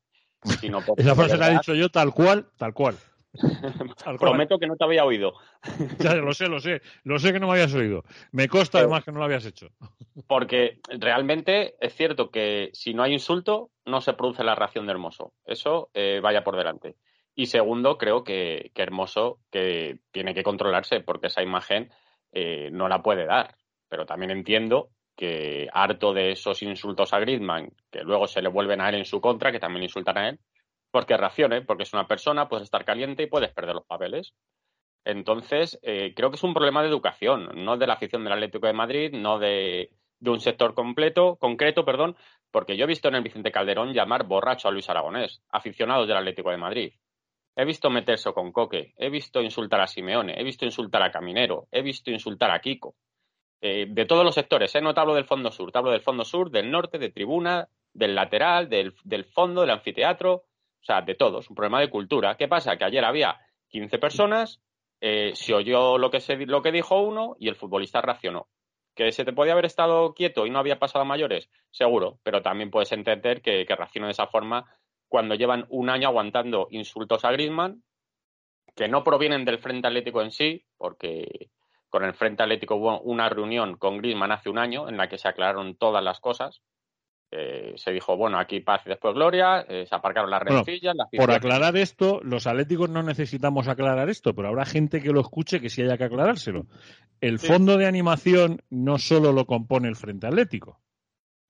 [0.62, 2.96] Sino por Esa frase la he dicho yo tal cual, tal cual.
[4.20, 5.34] Prometo que no te había oído.
[6.00, 6.82] Ya, lo sé, lo sé.
[7.04, 8.04] Lo sé que no me habías oído.
[8.32, 9.70] Me consta además que no lo habías hecho.
[10.28, 14.92] Porque realmente es cierto que si no hay insulto, no se produce la reacción de
[14.92, 15.34] Hermoso.
[15.46, 16.96] Eso eh, vaya por delante.
[17.36, 21.92] Y segundo, creo que, Hermoso que tiene que controlarse porque esa imagen
[22.32, 23.56] eh, no la puede dar.
[23.90, 28.82] Pero también entiendo que harto de esos insultos a Griezmann, que luego se le vuelven
[28.82, 30.40] a él en su contra, que también insultan a él,
[30.98, 34.34] porque reaccione, porque es una persona, puedes estar caliente y puedes perder los papeles.
[35.06, 38.66] Entonces, eh, creo que es un problema de educación, no de la afición del Atlético
[38.66, 42.18] de Madrid, no de, un sector completo, concreto, perdón,
[42.50, 46.18] porque yo he visto en el Vicente Calderón llamar borracho a Luis Aragonés, aficionados del
[46.18, 46.94] Atlético de Madrid.
[47.56, 51.68] He visto meterse con Coque, he visto insultar a Simeone, he visto insultar a Caminero,
[51.70, 52.96] he visto insultar a Kiko.
[53.62, 54.82] Eh, de todos los sectores, ¿eh?
[54.82, 57.70] no te hablo del fondo sur, te hablo del fondo sur, del norte, de tribuna,
[57.94, 60.46] del lateral, del, del fondo, del anfiteatro,
[60.82, 62.36] o sea, de todos, un problema de cultura.
[62.38, 62.78] ¿Qué pasa?
[62.78, 63.38] Que ayer había
[63.70, 64.62] 15 personas,
[65.02, 68.48] eh, se oyó lo que, se, lo que dijo uno y el futbolista reaccionó.
[68.96, 71.50] ¿Que se te podía haber estado quieto y no había pasado mayores?
[71.70, 74.66] Seguro, pero también puedes entender que, que reaccione de esa forma
[75.08, 77.84] cuando llevan un año aguantando insultos a Griezmann,
[78.76, 81.50] que no provienen del Frente Atlético en sí, porque
[81.90, 85.18] con el Frente Atlético hubo una reunión con Griezmann hace un año en la que
[85.18, 86.62] se aclararon todas las cosas,
[87.30, 90.96] eh, se dijo, bueno, aquí paz y después gloria, eh, se aparcaron las rencillas.
[91.18, 95.60] por aclarar esto, los atléticos no necesitamos aclarar esto, pero habrá gente que lo escuche
[95.60, 96.68] que sí haya que aclarárselo.
[97.20, 100.80] El fondo de animación no solo lo compone el Frente Atlético.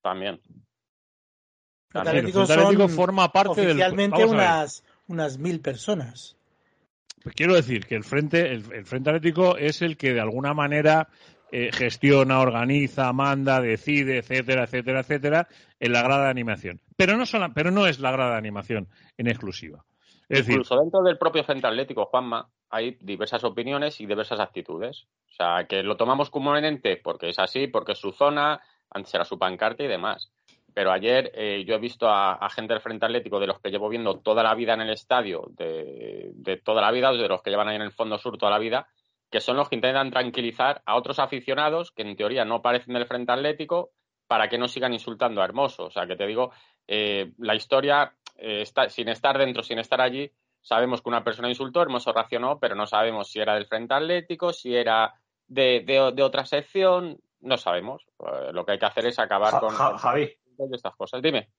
[0.02, 0.42] También.
[1.94, 6.36] El Frente Atlético, forma parte oficialmente unas, unas mil personas.
[7.22, 11.10] Pues quiero decir que el Frente, el Frente Atlético es el que de alguna manera
[11.50, 15.48] eh, gestiona, organiza, manda, decide, etcétera, etcétera, etcétera,
[15.80, 16.82] en la grada de animación.
[16.96, 18.88] Pero no, pero no es la grada de animación
[19.18, 19.84] en exclusiva.
[20.30, 25.08] Incluso dentro del propio Centro Atlético, Juanma, hay diversas opiniones y diversas actitudes.
[25.30, 28.60] O sea, que lo tomamos como comúnmente porque es así, porque es su zona,
[28.90, 30.32] antes era su pancarta y demás.
[30.74, 33.90] Pero ayer eh, yo he visto a, gente del Frente Atlético, de los que llevo
[33.90, 37.50] viendo toda la vida en el estadio, de, de toda la vida, de los que
[37.50, 38.88] llevan ahí en el fondo sur toda la vida,
[39.32, 43.08] que son los que intentan tranquilizar a otros aficionados que en teoría no parecen del
[43.08, 43.92] Frente Atlético
[44.28, 45.86] para que no sigan insultando a Hermoso.
[45.86, 46.52] O sea, que te digo,
[46.88, 51.50] eh, la historia, eh, está, sin estar dentro, sin estar allí, sabemos que una persona
[51.50, 55.14] insultó, Hermoso racionó, pero no sabemos si era del Frente Atlético, si era
[55.48, 58.06] de, de, otra sección, no sabemos.
[58.20, 60.32] Eh, lo que hay que hacer es acabar con Javi.
[60.72, 61.22] estas cosas.
[61.22, 61.50] Dime.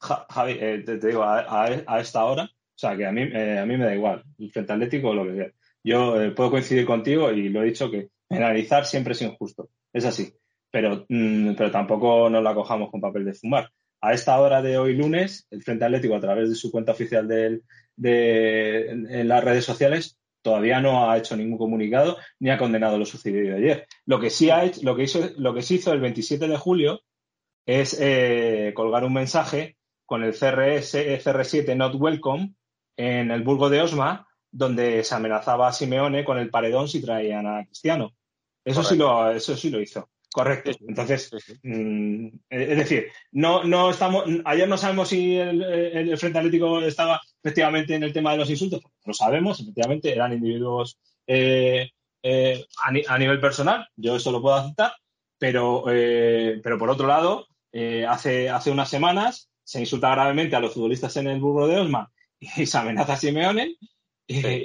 [0.00, 3.84] Javi, te, digo, a, a, esta hora, o sea, que a mí, a mí me
[3.84, 5.52] da igual, el Frente Atlético o lo que sea
[5.84, 9.68] yo eh, puedo coincidir contigo y lo he dicho que penalizar siempre es injusto.
[9.92, 10.32] Es así.
[10.72, 13.70] Pero, mm, pero tampoco nos la cojamos con papel de fumar.
[14.00, 17.28] A esta hora de hoy lunes, el Frente Atlético, a través de su cuenta oficial
[17.28, 17.60] de,
[18.90, 23.56] en las redes sociales, todavía no ha hecho ningún comunicado ni ha condenado lo sucedido
[23.56, 23.86] ayer.
[24.06, 26.56] Lo que sí ha hecho, lo que hizo, lo que se hizo el 27 de
[26.56, 27.02] julio
[27.64, 32.54] es eh, colgar un mensaje con el CRS CR7 Not Welcome
[32.96, 37.46] en el Burgo de Osma donde se amenazaba a Simeone con el paredón si traían
[37.46, 38.12] a Cristiano.
[38.64, 40.10] Eso sí lo, eso sí lo hizo.
[40.32, 40.70] Correcto.
[40.88, 41.30] Entonces,
[41.62, 44.24] mm, es decir, no, no estamos.
[44.46, 48.80] Ayer no sabemos si el, Frente Atlético estaba efectivamente en el tema de los insultos,
[49.04, 51.90] lo sabemos, efectivamente eran individuos eh,
[52.22, 52.64] eh,
[53.08, 54.92] a, nivel personal, yo eso lo puedo aceptar,
[55.38, 57.46] pero, eh, pero por otro lado,
[58.08, 62.10] hace, hace unas semanas se insulta gravemente a los futbolistas en el burro de Osma
[62.40, 63.76] y se amenaza a Simeone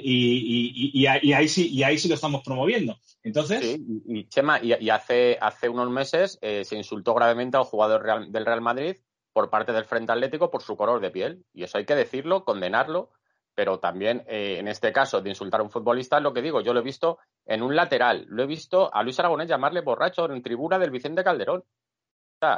[0.02, 2.98] y, ahí sí, y ahí sí lo estamos promoviendo.
[3.22, 3.60] Entonces.
[3.60, 8.46] Sí, y, Chema, y, hace, hace unos meses se insultó gravemente a un jugador del
[8.46, 8.96] Real Madrid
[9.32, 11.44] por parte del Frente Atlético por su color de piel.
[11.52, 13.10] Y eso hay que decirlo, condenarlo,
[13.54, 16.72] pero también eh, en este caso de insultar a un futbolista, lo que digo, yo
[16.72, 20.42] lo he visto en un lateral, lo he visto a Luis Aragonés llamarle borracho en
[20.42, 21.64] tribuna del Vicente Calderón.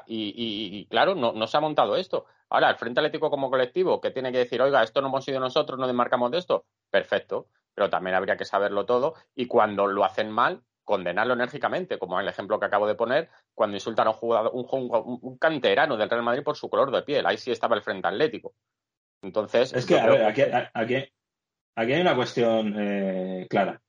[0.06, 2.26] Y, claro, no, no, se ha montado esto.
[2.50, 5.38] Ahora, el Frente Atlético como colectivo, que tiene que decir, oiga, esto no hemos sido
[5.38, 10.04] nosotros, no desmarcamos de esto, perfecto, pero también habría que saberlo todo y cuando lo
[10.04, 14.10] hacen mal, condenarlo enérgicamente, como en el ejemplo que acabo de poner, cuando insultan a
[14.10, 17.24] un jugador, un, canterano del Real Madrid por su color de piel.
[17.26, 18.54] Ahí sí estaba el frente atlético.
[19.22, 19.72] Entonces.
[19.72, 20.42] Es que, a ver, aquí,
[20.74, 23.80] aquí, hay una cuestión eh, clara.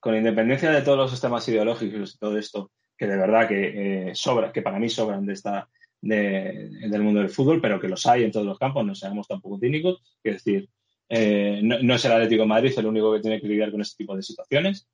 [0.00, 4.14] Con independencia de todos los sistemas ideológicos y todo esto, que de verdad que eh,
[4.14, 5.68] sobra, que para mí sobran de esta,
[6.00, 9.58] del mundo del fútbol, pero que los hay en todos los campos, no seamos tampoco
[9.58, 10.02] cínicos.
[10.22, 10.68] Es decir,
[11.08, 13.96] eh, no, es el Atlético de Madrid el único que tiene que lidiar con este
[13.98, 14.88] tipo de situaciones.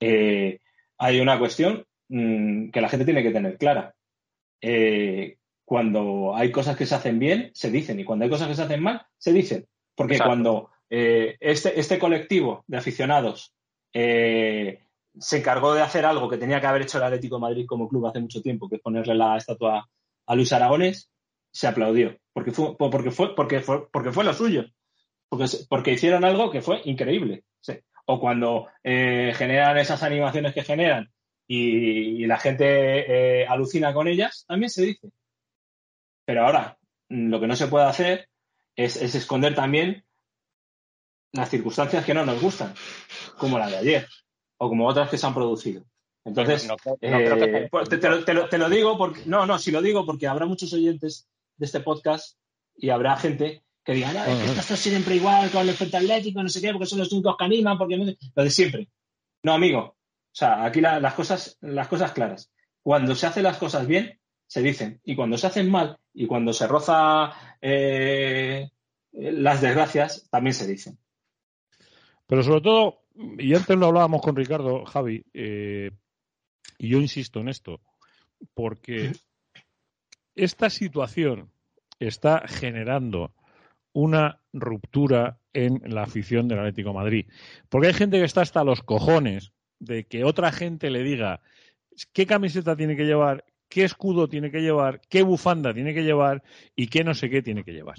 [0.00, 0.58] Eh,
[0.98, 3.94] hay una cuestión mm, que la gente tiene que tener clara.
[4.60, 8.54] Eh, cuando hay cosas que se hacen bien, se dicen, y cuando hay cosas que
[8.54, 9.66] se hacen mal, se dicen.
[9.94, 13.54] Porque cuando este, este, colectivo de aficionados
[13.92, 17.88] se encargó de hacer algo que tenía que haber hecho el Atlético de Madrid como
[17.88, 19.88] club hace mucho tiempo, que es ponerle la estatua
[20.26, 21.10] a Luis Aragones,
[21.52, 22.18] se aplaudió.
[22.32, 24.64] Porque fue, porque fue, porque fue, porque fue lo suyo.
[25.28, 27.44] Porque, porque hicieron algo que fue increíble
[28.06, 31.10] o cuando eh, generan esas animaciones que generan
[31.46, 35.10] y, la gente eh, alucina con ellas, también se dice.
[36.24, 38.28] Pero ahora, lo que no se puede hacer
[38.76, 40.04] es, esconder también
[41.32, 42.74] las circunstancias que no nos gustan,
[43.38, 44.08] como la de ayer,
[44.56, 45.84] o como otras que se han producido.
[46.24, 46.68] Entonces,
[47.00, 51.80] te, lo, digo porque, no, no, si lo digo porque habrá muchos oyentes de este
[51.80, 52.38] podcast
[52.76, 56.48] y habrá gente que digan, no, esto está siempre igual con el frente atlético, no
[56.48, 58.06] sé qué, porque son los únicos que animan, porque no...
[58.06, 58.88] lo de siempre.
[59.42, 59.80] No, amigo.
[59.80, 59.96] O
[60.36, 62.50] sea, aquí las, cosas, las cosas claras.
[62.82, 65.00] Cuando se hacen las cosas bien, se dicen.
[65.04, 68.70] Y cuando se hacen mal y cuando se roza eh,
[69.12, 70.98] las desgracias, también se dicen.
[72.26, 73.02] Pero sobre todo,
[73.38, 75.90] y antes lo hablábamos con Ricardo, Javi, eh,
[76.78, 77.80] y yo insisto en esto,
[78.54, 79.12] porque
[80.34, 81.50] esta situación
[81.98, 83.32] está generando
[83.92, 87.26] una ruptura en la afición del Atlético Madrid.
[87.68, 91.40] Porque hay gente que está hasta los cojones de que otra gente le diga
[92.12, 96.42] qué camiseta tiene que llevar, qué escudo tiene que llevar, qué bufanda tiene que llevar
[96.74, 97.98] y qué no sé qué tiene que llevar.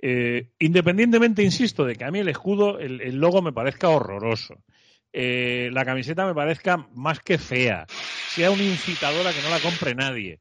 [0.00, 4.62] Eh, independientemente, insisto, de que a mí el escudo, el, logo me parezca horroroso,
[5.12, 9.94] eh, la camiseta me parezca más que fea, sea una incitadora que no la compre
[9.94, 10.40] nadie.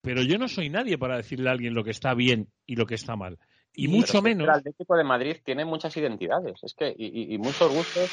[0.00, 2.86] Pero yo no soy nadie para decirle a alguien lo que está bien y lo
[2.86, 3.38] que está mal.
[3.74, 4.44] Y mucho menos.
[4.48, 8.10] El Atlético de Madrid tiene muchas identidades, es que, y, muchos gustos.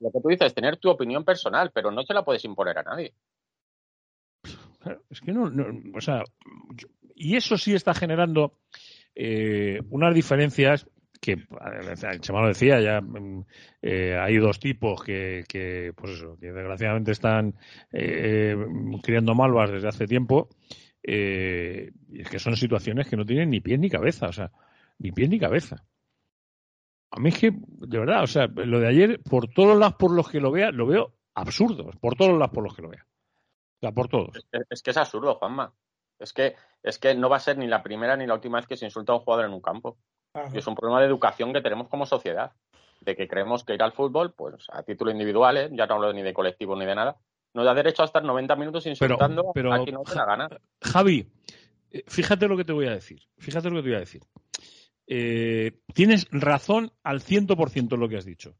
[0.00, 2.78] Lo que tú dices, es tener tu opinión personal, pero no se la puedes imponer
[2.78, 3.12] a nadie.
[5.10, 5.50] Es que no,
[5.94, 6.22] o sea,
[7.14, 8.52] y eso sí está generando
[9.14, 10.86] eh, unas diferencias
[11.24, 11.46] que
[12.20, 13.44] Chema lo decía ya mm,
[13.80, 17.54] eh, hay dos tipos que, que, pues eso que desgraciadamente están
[17.92, 18.56] eh,
[19.02, 20.48] criando malvas desde hace tiempo
[21.06, 24.50] eh, es que son situaciones que no tienen ni pie ni cabeza, o sea,
[24.98, 25.84] ni pie ni cabeza.
[27.10, 30.12] A mí es que, de verdad, o sea, lo de ayer, por todos lados por
[30.12, 33.06] los que lo vea, lo veo absurdo, por todos lados por los que lo vea.
[33.06, 34.30] O sea, por todos.
[34.70, 35.74] Es, que es absurdo, Juanma.
[36.18, 38.66] Es que, es que no va a ser ni la primera ni la última vez
[38.66, 39.98] que se insulta a un jugador en un campo.
[40.52, 42.52] Y es un problema de educación que tenemos como sociedad.
[43.00, 45.68] De que creemos que ir al fútbol, pues a título individual, ¿eh?
[45.72, 47.16] ya no hablo ni de colectivo ni de nada,
[47.52, 50.48] nos da derecho a estar 90 minutos insultando pero, a quien no te la gana.
[50.80, 51.26] Javi,
[51.90, 53.20] eh, fíjate lo que te voy a decir.
[53.38, 54.22] Fíjate lo que te voy a decir.
[55.06, 58.56] Eh, tienes razón al 100% en lo que has dicho.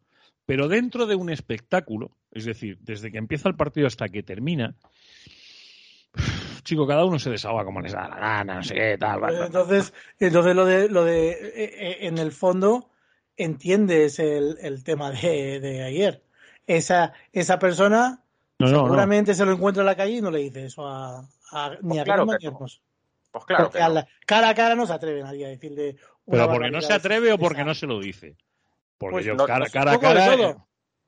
[0.46, 4.76] Pero dentro de un espectáculo, es decir, desde que empieza el partido hasta que termina,
[6.64, 9.22] chico, cada uno se desahoga como les da la gana, no sé qué, tal.
[9.44, 12.90] Entonces, entonces lo de, lo de eh, en el fondo,
[13.36, 16.22] entiendes el, tema de, de, ayer.
[16.66, 18.24] Esa, esa persona
[18.58, 21.26] Seguramente se lo encuentra en la calle y no le dice eso a,
[21.82, 22.80] ni a claro ni a Pues
[23.46, 23.78] claro porque
[24.26, 25.96] cara a cara no se atreve nadie a decirle.
[26.26, 28.36] Pero porque no se atreve o porque no se lo dice.
[28.98, 30.34] Porque pues yo cara, cara a cara.
[30.34, 30.56] Eh,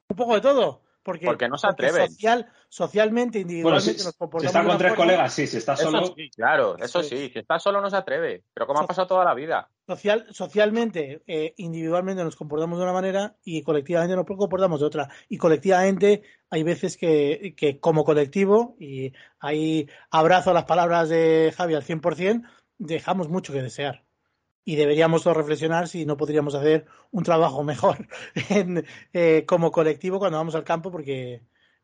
[0.08, 0.82] un poco de todo.
[1.06, 2.08] Porque, porque no se atreve.
[2.08, 4.52] Social, socialmente, individualmente nos comportamos.
[4.52, 6.12] Si está con tres colegas, sí, si está solo.
[6.34, 7.30] claro, eso sí.
[7.32, 8.42] Si está solo no se atreve.
[8.52, 9.70] Pero como ha pasado toda la vida.
[9.86, 15.08] social, socialmente, eh, individualmente nos comportamos de una manera y colectivamente nos comportamos de otra.
[15.28, 21.74] Y colectivamente hay veces que, que como colectivo, y ahí abrazo las palabras de Javi
[21.76, 22.42] al 100%,
[22.78, 24.02] dejamos mucho que desear.
[24.68, 28.08] Y deberíamos todos reflexionar si no podríamos hacer un trabajo mejor
[28.50, 31.42] en, eh, como colectivo cuando vamos al campo, porque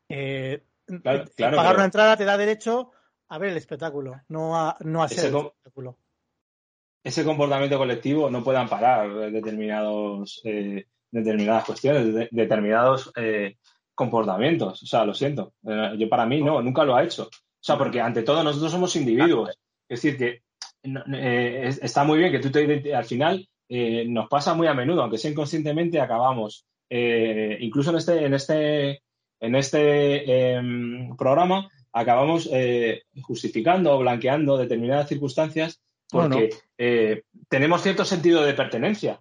[0.09, 0.63] eh,
[1.03, 2.91] Claro, claro, pagar pero- una entrada te da derecho
[3.29, 5.97] a ver el espectáculo, no a, no a ser el espectáculo.
[7.05, 13.59] ese comportamiento colectivo no puede amparar determinados, eh, determinadas cuestiones, de- determinados eh,
[13.95, 14.83] comportamientos.
[14.83, 15.55] O sea, lo siento.
[15.65, 17.25] Eh, yo para mí no, nunca lo ha hecho.
[17.25, 19.51] O sea, porque ante todo nosotros somos individuos.
[19.89, 20.43] Es decir, que
[20.85, 24.75] eh, es- está muy bien que tú te al final eh, nos pasa muy a
[24.75, 26.67] menudo, aunque sea inconscientemente, acabamos.
[26.95, 29.03] eh, incluso en este, en este,
[29.41, 32.51] en este em, programa, acabamos
[33.23, 36.51] justificando o blanqueando determinadas circunstancias porque
[37.49, 39.21] tenemos cierto sentido de pertenencia.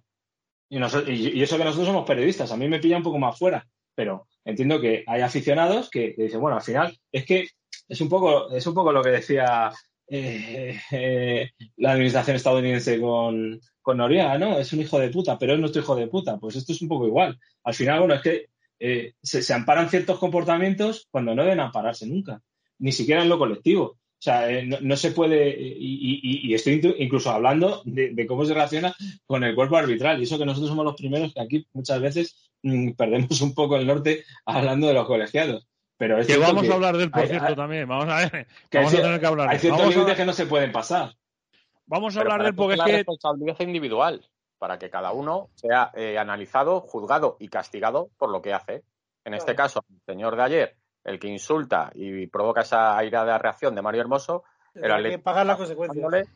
[0.68, 3.38] Y, y- y eso que nosotros somos periodistas, a mí me pilla un poco más
[3.38, 7.46] fuera, pero entiendo que hay aficionados que, que dicen, bueno, al final es que
[7.88, 9.70] es un poco, es un poco lo que decía
[10.08, 10.78] eh,
[11.76, 14.58] la administración estadounidense con, con Noriega, ¿no?
[14.58, 16.38] Es un hijo de puta, pero es nuestro hijo de puta.
[16.38, 17.38] Pues esto es un poco igual.
[17.64, 18.46] Al final, bueno, es que
[18.78, 22.42] eh, se, amparan ciertos comportamientos cuando no deben ampararse nunca,
[22.78, 23.84] ni siquiera en lo colectivo.
[23.84, 28.54] O sea, eh, no, se puede, y, estoy inclu- incluso hablando de, de cómo se
[28.54, 28.94] relaciona
[29.26, 30.20] con el cuerpo arbitral.
[30.20, 33.76] Y eso que nosotros somos los primeros que aquí muchas veces mm, perdemos un poco
[33.76, 35.66] el norte hablando de los colegiados.
[36.02, 37.86] Pero es Que vamos que a hablar del, por hay- cierto, hay- también.
[37.86, 38.30] Vamos a ver.
[38.70, 39.48] que hay Vamos a cier- tener que hablar.
[39.50, 41.14] hay ciertos Vamos a, límites que no se pueden pasar.
[41.86, 44.26] vamos a Pero hablar para del porque es la que responsabilidad individual,
[44.58, 48.82] para que cada uno sea eh, analizado, juzgado y castigado por lo que hace.
[49.24, 53.76] En este caso, el señor de ayer, el que insulta y provoca esa airada reacción
[53.76, 54.42] de Mario Hermoso,
[54.74, 56.02] el Hay que pagar las está consecuencias.
[56.02, 56.28] buscándole,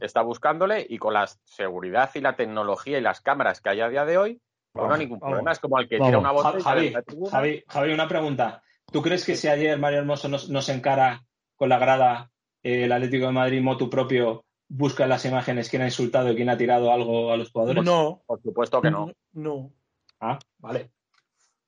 [0.00, 3.88] está buscándole y con la seguridad y la tecnología y las cámaras que hay a
[3.88, 4.40] día de hoy,
[4.72, 5.30] pues no Vamos, hay ningún vamos.
[5.34, 5.52] problema.
[5.52, 6.08] Es como el que Vamos.
[6.08, 7.04] tira una botella Javi, de.
[7.30, 8.62] Javi, Javi, una pregunta.
[8.92, 11.24] ¿Tú crees que si ayer Mario Hermoso nos, nos encara
[11.56, 12.30] con la grada
[12.62, 16.48] eh, el Atlético de Madrid, motu propio, busca las imágenes, quién ha insultado y quién
[16.50, 17.84] ha tirado algo a los jugadores?
[17.84, 19.10] No, Por supuesto que no.
[19.32, 19.72] no.
[20.20, 20.90] Ah, vale.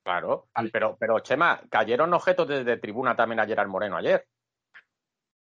[0.02, 0.68] Claro, Vale.
[0.70, 4.26] pero, pero Chema, cayeron objetos desde tribuna también ayer al Moreno ayer.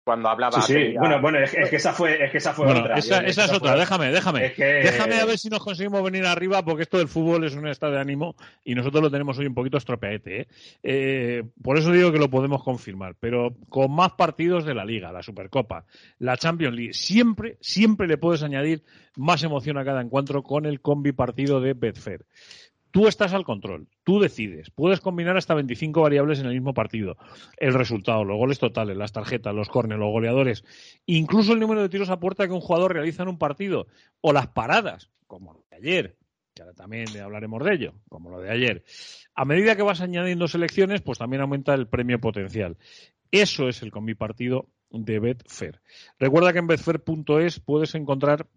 [0.10, 0.60] Cuando hablaba.
[0.64, 0.94] Sí, sí.
[0.98, 2.98] Bueno, bueno, es, que- es que esa fue, es que esa fue Bueno, otra.
[2.98, 4.46] esa, Yo- esa es otra, fue- déjame, déjame.
[4.48, 7.54] Es que- Déjame a ver si nos conseguimos venir arriba, porque esto del fútbol es
[7.54, 10.42] un estado de ánimo y nosotros lo tenemos hoy un poquito estropeete.
[10.42, 10.48] ¿eh?
[10.82, 15.12] Eh, por eso digo que lo podemos confirmar, pero con más partidos de la Liga,
[15.12, 15.86] la Supercopa,
[16.18, 18.84] la Champions League, siempre, siempre le puedes añadir
[19.16, 22.26] más emoción a cada encuentro con el combi partido de Betfair.
[22.92, 27.18] Tú estás al control, tú decides, puedes combinar hasta 25 variables en el mismo partido.
[27.58, 30.64] El resultado, los goles totales, las tarjetas, los córneres, los goleadores,
[31.06, 33.88] incluso el número de tiros a puerta que un jugador realiza en un partido,
[34.22, 36.18] o las paradas, como lo de ayer,
[36.56, 38.84] que ahora también hablaremos de ello, como lo de ayer.
[39.36, 42.78] A medida que vas añadiendo selecciones, pues también aumenta el premio potencial.
[43.32, 45.80] Eso es el combi partido de Betfair.
[46.18, 48.48] Recuerda que en betfair.es puedes encontrar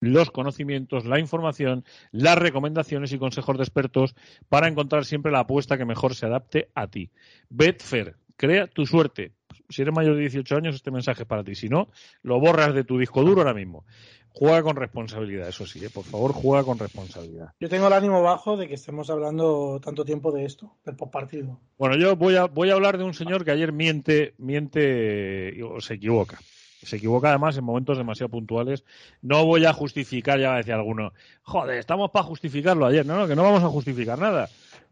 [0.00, 4.14] los conocimientos, la información, las recomendaciones y consejos de expertos
[4.48, 7.10] para encontrar siempre la apuesta que mejor se adapte a ti.
[7.48, 9.32] Betfair, crea tu suerte.
[9.68, 11.54] Si eres mayor de 18 años, este mensaje es para ti.
[11.54, 11.88] Si no,
[12.22, 13.84] lo borras de tu disco duro ahora mismo.
[14.30, 15.90] Juega con responsabilidad, eso sí, ¿eh?
[15.90, 17.54] por favor, juega con responsabilidad.
[17.58, 21.58] Yo tengo el ánimo bajo de que estemos hablando tanto tiempo de esto, del postpartido.
[21.76, 25.80] Bueno, yo voy a, voy a hablar de un señor que ayer miente, miente o
[25.80, 26.38] se equivoca.
[26.82, 28.84] Se equivoca además en momentos demasiado puntuales.
[29.22, 31.12] No voy a justificar, ya decía alguno,
[31.42, 33.04] joder, estamos para justificarlo ayer.
[33.04, 34.48] No, no, que no vamos a justificar nada.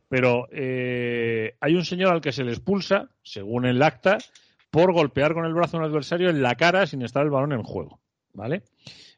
[0.09, 4.18] Pero eh, hay un señor al que se le expulsa, según el acta,
[4.70, 7.53] por golpear con el brazo a un adversario en la cara sin estar el balón
[7.53, 8.01] en juego.
[8.33, 8.62] ¿Vale?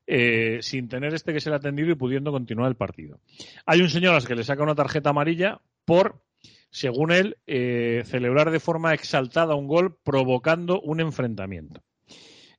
[0.06, 3.20] Eh, sin tener este que ser atendido y pudiendo continuar el partido.
[3.66, 6.22] Hay un señor al que le saca una tarjeta amarilla por
[6.70, 11.82] según él, eh, celebrar de forma exaltada un gol provocando un enfrentamiento.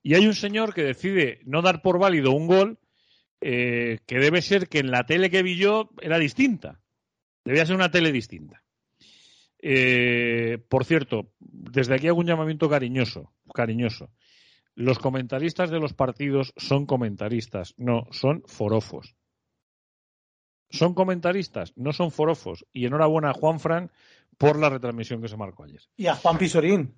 [0.02, 2.80] Y hay un señor que decide no dar por válido un gol
[3.42, 6.80] eh, que debe ser que en la tele que vi yo era distinta.
[7.46, 8.64] Debía ser una tele distinta.
[9.62, 14.10] Eh, por cierto, desde aquí hago un llamamiento cariñoso, cariñoso.
[14.76, 19.16] Los comentaristas de los partidos son comentaristas, no, son forofos
[20.72, 22.64] son comentaristas, no son forofos.
[22.72, 23.92] Y enhorabuena a Juan Fran
[24.38, 25.82] por la retransmisión que se marcó ayer.
[25.98, 26.94] Y a Juan Pisorín.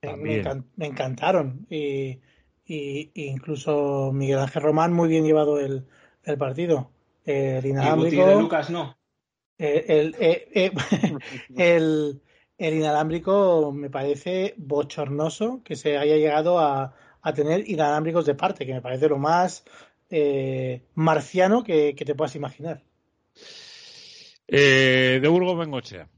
[0.00, 0.44] Me, También.
[0.44, 1.66] encan- me encantaron.
[1.68, 2.20] Y,
[2.68, 5.86] y- y incluso Miguel Ángel Román muy bien llevado el,
[6.24, 6.90] el partido.
[7.24, 8.24] El inalámbrico.
[8.26, 8.96] de Lucas no.
[9.58, 10.72] eh, el, eh, eh,
[11.56, 12.22] el-
[12.58, 18.66] el inalámbrico me parece bochornoso que se haya llegado a, a tener inalámbricos de parte,
[18.66, 19.64] que me parece lo más
[20.10, 22.82] eh, marciano que, que te puedas imaginar.
[24.48, 26.08] Eh, de Burgos Bengochea.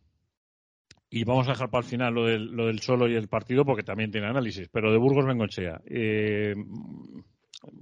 [1.11, 3.65] Y vamos a dejar para el final lo del, lo del solo y el partido
[3.65, 4.69] porque también tiene análisis.
[4.69, 5.81] Pero de Burgos Bengochea.
[5.87, 6.55] Eh,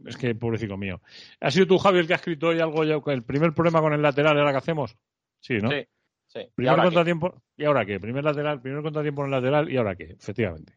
[0.06, 1.02] es que, pobrecito mío.
[1.40, 2.98] ¿Ha sido tú, Javier, que ha escrito hoy algo ya?
[3.12, 4.96] El primer problema con el lateral era que hacemos.
[5.40, 5.70] Sí, ¿no?
[5.70, 5.86] Sí,
[6.26, 6.40] sí.
[6.40, 6.82] ¿Y Primer qué?
[6.82, 7.42] contratiempo.
[7.56, 8.00] ¿Y ahora qué?
[8.00, 10.04] Primer lateral, primer contratiempo en el lateral y ahora qué?
[10.18, 10.72] Efectivamente.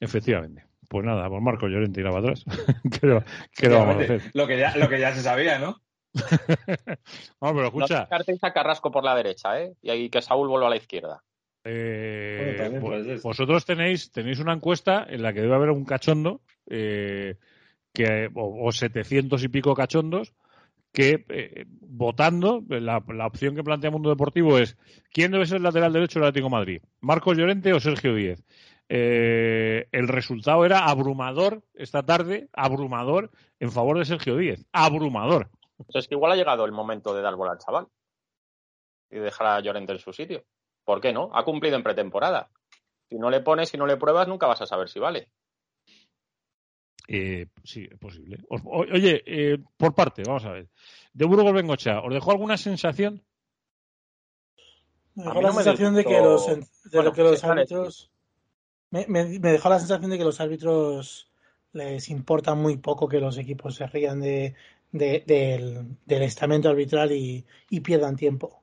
[0.00, 0.64] Efectivamente.
[0.88, 2.44] Pues nada, pues Marco Llorente irá para atrás.
[3.00, 3.22] ¿Qué, lo-
[3.54, 4.22] qué lo vamos a hacer?
[4.32, 5.76] Lo que ya, lo que ya se sabía, ¿no?
[7.40, 8.00] Vamos, pero No escucha.
[8.00, 9.74] descartéis a Carrasco por la derecha, ¿eh?
[9.82, 11.22] Y ahí que Saúl vuelva a la izquierda.
[11.70, 17.36] Eh, Bueno, vosotros tenéis, tenéis una encuesta en la que debe haber un cachondo, eh,
[17.92, 20.34] que, o, o 700 y pico cachondos,
[20.92, 24.76] que eh, votando, la, la opción que plantea Mundo Deportivo es
[25.12, 26.82] ¿quién debe ser el lateral derecho del Atlético de Madrid?
[27.00, 28.42] ¿Marcos Llorente o Sergio Díez?
[28.88, 34.64] Eh, el resultado era abrumador esta tarde, abrumador en favor de Sergio Díez.
[34.72, 35.50] Abrumador.
[35.78, 37.86] Entonces, es que igual ha llegado el momento de dar bola al chaval
[39.10, 40.44] y dejar a Llorente en su sitio.
[40.88, 41.28] ¿Por qué no?
[41.34, 42.48] Ha cumplido en pretemporada.
[43.10, 45.28] Si no le pones, si no le pruebas, nunca vas a saber si vale.
[47.06, 48.38] Eh, sí, es posible.
[48.48, 50.70] O- oye, eh, por parte, vamos a ver.
[51.12, 53.22] De Burgos Bengocha, ¿os dejó alguna sensación?
[55.14, 58.10] Me dejó la no me sensación de que los, de Bueno, lo que los árbitros.
[58.90, 61.30] Me, me- me dejó la sensación de que los árbitros
[61.72, 64.54] les importa muy poco que los equipos se rían de,
[64.92, 68.57] de- del, del estamento arbitral y, y pierdan tiempo.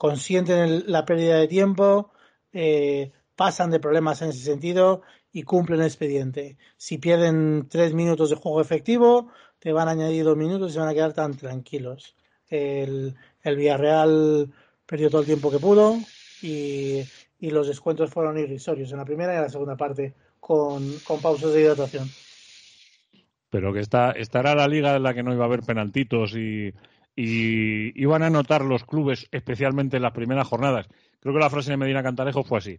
[0.00, 2.10] Consienten la pérdida de tiempo,
[2.54, 6.56] eh, pasan de problemas en ese sentido y cumplen el expediente.
[6.78, 10.80] Si pierden tres minutos de juego efectivo, te van a añadir dos minutos y se
[10.80, 12.16] van a quedar tan tranquilos.
[12.48, 14.50] El, el Villarreal
[14.86, 15.98] perdió todo el tiempo que pudo
[16.40, 17.02] y,
[17.38, 21.20] y los descuentos fueron irrisorios en la primera y en la segunda parte con, con
[21.20, 22.08] pausas de hidratación.
[23.50, 26.34] Pero que esta, esta era la liga en la que no iba a haber penaltitos
[26.36, 26.72] y,
[27.22, 30.88] y iban a notar los clubes, especialmente en las primeras jornadas.
[31.20, 32.78] Creo que la frase de Medina Cantarejo fue así.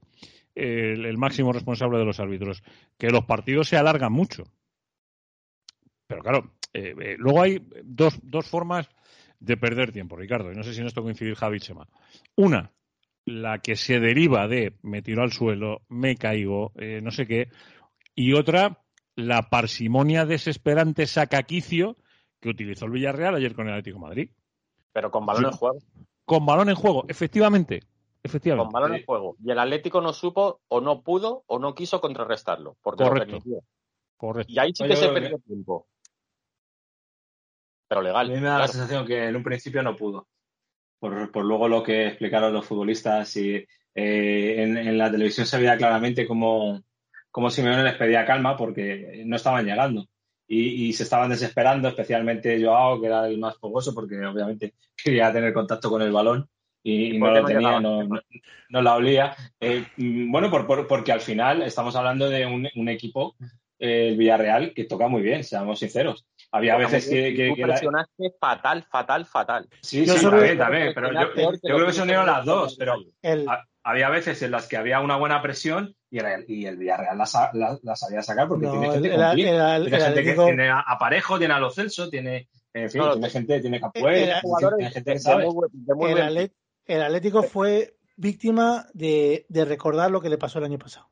[0.56, 2.64] El, máximo responsable de los árbitros.
[2.98, 4.46] Que los partidos se alargan mucho.
[6.08, 8.90] Pero claro, eh, eh, luego hay dos, dos formas
[9.40, 10.52] de perder tiempo, Ricardo.
[10.52, 11.88] Y no sé si en esto coincidir Javi Chema.
[12.36, 12.72] Una,
[13.26, 17.50] la que se deriva de me tiro al suelo, me caigo, eh, no sé qué.
[18.16, 18.80] Y otra,
[19.16, 21.96] la parsimonia desesperante sacaquicio
[22.42, 24.30] que utilizó el Villarreal ayer con el Atlético de Madrid.
[24.92, 25.78] Pero con balón en juego.
[26.26, 27.80] Con balón en juego, efectivamente.
[27.82, 27.90] Con
[28.24, 28.74] Efectivamente.
[28.74, 28.98] balón Sí.
[29.00, 29.36] en juego.
[29.44, 32.78] Y el Atlético no supo, o no pudo, o no quiso contrarrestarlo.
[32.82, 33.38] Porque lo Correcto.
[33.40, 33.62] permitió.
[34.18, 34.52] Correcto.
[34.54, 35.88] Y ahí sí Oye, que se perdió tiempo.
[37.88, 38.28] Pero A legal.
[38.30, 40.28] mí me da la sensación que en un principio no pudo.
[41.00, 43.56] Por, por luego lo que explicaron los futbolistas y
[43.96, 46.82] eh, en, en la televisión se veía claramente cómo,
[47.32, 50.06] cómo Simeone les pedía calma porque no estaban llegando.
[50.54, 55.32] Y, y se estaban desesperando, especialmente Joao, que era el más fogoso, porque obviamente quería
[55.32, 56.50] tener contacto con el balón
[56.84, 58.20] y, y no ¿Por qué lo tenía, no, no,
[58.70, 59.34] no la olía.
[59.62, 63.36] Eh, mm, bueno, por, por- porque al final estamos hablando de un, un equipo,
[63.80, 66.26] eh, el Villarreal, que toca muy bien, seamos sinceros.
[66.52, 69.70] Había veces que, que- que la- presionaste fatal, fatal, fatal.
[69.82, 72.98] Sí, Yo sí, también, también, pero yo, yo creo que se unieron las dos, pero
[73.22, 76.78] El, ha- había veces en las que había una buena presión y el, y el
[76.78, 79.14] Villarreal la, sa- la- la sabía sacar porque no, tiene gente el-
[79.90, 83.02] tiene gente Atlético, que tiene a, a Parejo, tiene a Lo Celso, tiene, en fin,
[83.02, 83.82] No, tiene gente, tiene el-
[84.78, 85.46] tiene, gente que sabe.
[86.86, 91.10] el Atlético fue víctima de, de recordar lo que le pasó el año pasado.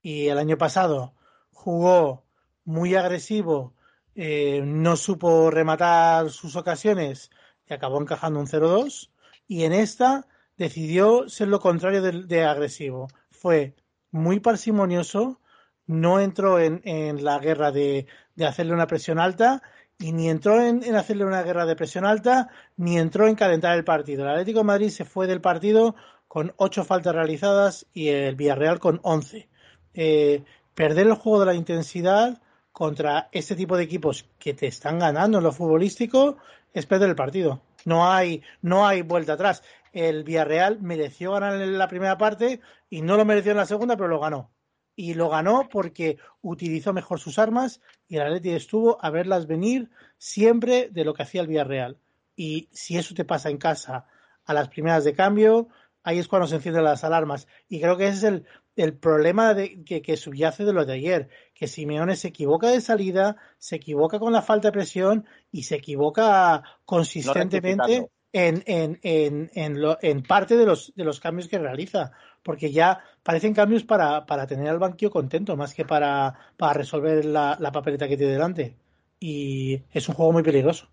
[0.00, 1.14] Y el año pasado
[1.52, 2.24] jugó
[2.64, 3.74] muy agresivo,
[4.14, 7.30] eh, no supo rematar sus ocasiones
[7.66, 9.10] y acabó encajando un 0-2.
[9.46, 10.26] Y en esta
[10.58, 13.08] decidió ser lo contrario de, de agresivo.
[13.30, 13.74] Fue
[14.10, 15.40] muy parsimonioso,
[15.88, 18.06] no entró en, la guerra de,
[18.46, 19.62] hacerle una presión alta
[19.98, 23.84] y ni entró en, hacerle una guerra de presión alta ni entró en calentar el
[23.84, 24.22] partido.
[24.22, 25.96] El Atlético Madrid se fue del partido
[26.28, 29.48] con ocho faltas realizadas y el Villarreal con once.
[29.94, 30.44] Eh,
[30.74, 32.40] perder el juego de la intensidad
[32.70, 36.36] contra este tipo de equipos que te están ganando en lo futbolístico
[36.72, 37.62] es perder el partido.
[37.86, 39.62] No hay, no hay vuelta atrás.
[39.92, 42.60] El Villarreal mereció ganar en la primera parte
[42.90, 44.50] y no lo mereció en la segunda, pero lo ganó.
[44.94, 49.90] Y lo ganó porque utilizó mejor sus armas y el Atleti estuvo a verlas venir
[50.16, 51.98] siempre de lo que hacía el Villarreal.
[52.34, 54.06] Y si eso te pasa en casa
[54.44, 55.68] a las primeras de cambio,
[56.02, 57.46] ahí es cuando se encienden las alarmas.
[57.68, 60.94] Y creo que ese es el, el problema de, que, que subyace de lo de
[60.94, 65.64] ayer, que Simeone se equivoca de salida, se equivoca con la falta de presión y
[65.64, 68.08] se equivoca consistentemente.
[68.32, 72.12] En, en, en, en, lo- en parte de los, de los cambios que realiza.
[72.42, 77.24] Porque ya parecen cambios para, para tener al banquillo contento, más que para, para resolver
[77.24, 78.76] la, la papeleta que tiene delante.
[79.20, 80.88] y es un juego muy peligroso.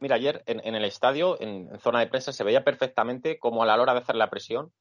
[0.00, 3.62] Mira, ayer en, en el estadio, en, en, zona de prensa, se veía perfectamente como
[3.62, 4.72] a la hora de hacer la presión,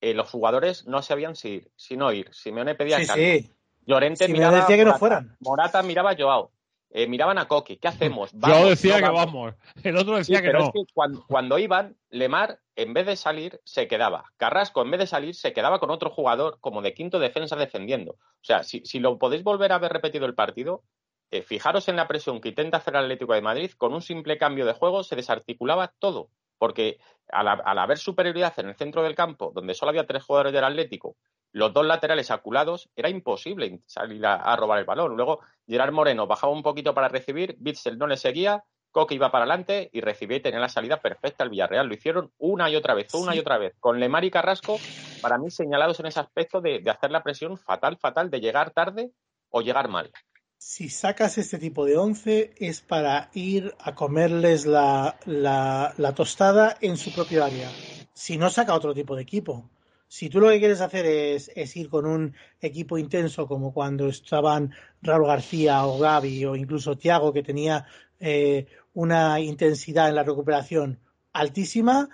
[0.00, 2.28] eh, los jugadores no sabían si ir, si no ir.
[2.32, 3.22] Simeone pedía Sí, calma.
[3.24, 3.50] sí.
[3.86, 4.98] Llorente Simeone miraba decía que no Morata.
[4.98, 5.36] fueran.
[5.40, 6.50] Morata miraba a Joao.
[6.90, 7.78] Eh, miraban a Coque.
[7.78, 8.30] ¿Qué hacemos?
[8.46, 9.54] Yo decía no que vamos.
[9.82, 10.66] El otro Sí, decía que pero no.
[10.66, 14.32] es que cuando, cuando iban, Lemar, en vez de salir, se quedaba.
[14.36, 18.12] Carrasco, en vez de salir, se quedaba con otro jugador como de quinto defensa defendiendo.
[18.12, 20.82] O sea, si, si lo podéis volver a haber repetido el partido,
[21.30, 24.38] eh, fijaros en la presión que intenta hacer el Atlético de Madrid, con un simple
[24.38, 26.30] cambio de juego se desarticulaba todo.
[26.56, 30.52] Porque al, al haber superioridad en el centro del campo, donde solo había tres jugadores
[30.52, 31.16] del Atlético,
[31.52, 35.16] los dos laterales aculados, era imposible salir a, a robar el balón.
[35.16, 39.44] Luego, Gerard Moreno bajaba un poquito para recibir, Bitzel no le seguía, Coque iba para
[39.44, 41.86] adelante y recibía y tenía la salida perfecta al Villarreal.
[41.86, 43.74] Lo hicieron una y otra vez, una y otra vez.
[43.80, 44.78] Con Lemar y Carrasco,
[45.20, 48.70] para mí señalados en ese aspecto de, de hacer la presión fatal, fatal, de llegar
[48.70, 49.12] tarde
[49.50, 50.10] o llegar mal.
[50.56, 56.76] Si sacas este tipo de once es para ir a comerles la, la, la tostada
[56.80, 57.70] en su propio área.
[58.14, 59.70] Si no saca otro tipo de equipo.
[60.08, 64.08] Si tú lo que quieres hacer es, es ir con un equipo intenso como cuando
[64.08, 67.86] estaban Raúl García o Gaby o incluso Thiago que tenía
[68.18, 70.98] eh, una intensidad en la recuperación
[71.32, 72.08] altísima,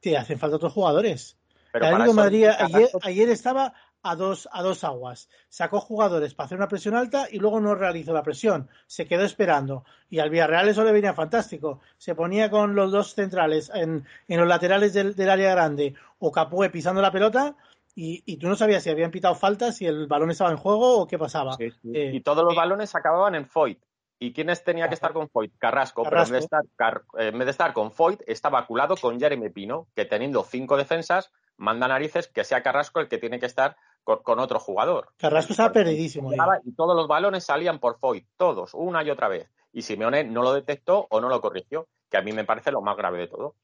[0.00, 1.38] te hacen falta otros jugadores.
[1.72, 3.72] Pero para eso, Madrid ayer, ayer estaba
[4.02, 5.28] a dos, a dos aguas.
[5.48, 8.68] Sacó jugadores para hacer una presión alta y luego no realizó la presión.
[8.86, 9.84] Se quedó esperando.
[10.08, 11.80] Y al Villarreal eso le venía fantástico.
[11.98, 16.32] Se ponía con los dos centrales en, en los laterales del, del área grande o
[16.32, 17.56] Capué pisando la pelota
[17.94, 20.98] y, y tú no sabías si habían pitado faltas, si el balón estaba en juego
[21.00, 21.52] o qué pasaba.
[21.54, 21.90] Sí, sí.
[21.94, 23.80] Eh, y todos los balones acababan en Foyt.
[24.18, 25.52] ¿Y quiénes tenía que estar con Foyt?
[25.58, 28.58] Carrasco, pero en vez, de estar, Car- eh, en vez de estar con Foyt, estaba
[28.60, 33.18] aculado con Jeremy Pino, que teniendo cinco defensas, manda narices que sea Carrasco el que
[33.18, 35.10] tiene que estar con, con otro jugador.
[35.18, 36.30] Carrasco estaba perdidísimo.
[36.64, 39.50] Y todos los balones salían por Foyt, todos, una y otra vez.
[39.72, 42.80] Y Simeone no lo detectó o no lo corrigió, que a mí me parece lo
[42.80, 43.54] más grave de todo.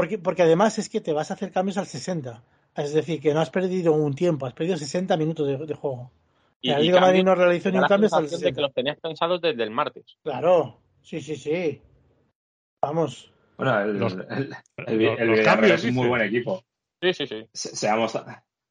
[0.00, 2.42] Porque, porque además es que te vas a hacer cambios al 60.
[2.76, 6.12] Es decir, que no has perdido un tiempo, has perdido 60 minutos de, de juego.
[6.60, 8.28] Y, El y Atlético Madrid no realizó me ni da un la cambio hasta el
[8.28, 8.60] sensación de que 60.
[8.62, 10.04] los tenías pensados desde el martes.
[10.22, 11.80] Claro, sí, sí, sí.
[12.82, 13.32] Vamos.
[13.56, 14.54] Bueno, el, Los- el, el, los-
[14.86, 16.62] el los Villarreal cambios, es un muy buen equipo.
[17.02, 17.46] Sí, sí, sí.
[17.52, 18.22] Se- Seamos, El,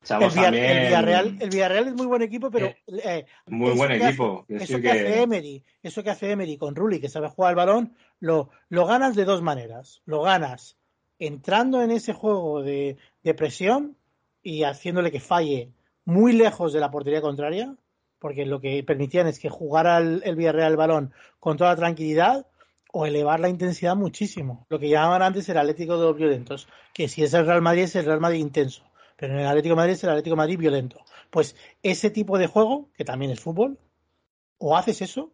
[0.02, 3.78] seamos Villar- también el Villarreal, el Villarreal es muy buen equipo, pero eh, muy eso
[3.78, 4.46] buen hace- equipo.
[4.48, 7.96] Eso que hace Emery, eso que hace Emery con Rulli, que sabe jugar al balón,
[8.22, 10.02] lo, lo ganas de dos maneras.
[10.06, 10.78] Lo ganas
[11.20, 13.98] entrando en ese juego de, de presión
[14.44, 15.72] y haciéndole que falle
[16.06, 17.76] muy lejos de la portería contraria,
[18.20, 22.48] porque lo que permitían es que jugara el, Villarreal el balón con toda tranquilidad
[22.92, 24.66] o elevar la intensidad muchísimo.
[24.70, 27.84] Lo que llamaban antes el Atlético de los violentos, que si es el Real Madrid
[27.84, 28.84] es el Real Madrid intenso,
[29.18, 31.02] pero en el Atlético de Madrid es el Atlético Madrid violento.
[31.30, 33.78] Pues ese tipo de juego, que también es fútbol,
[34.58, 35.32] o haces eso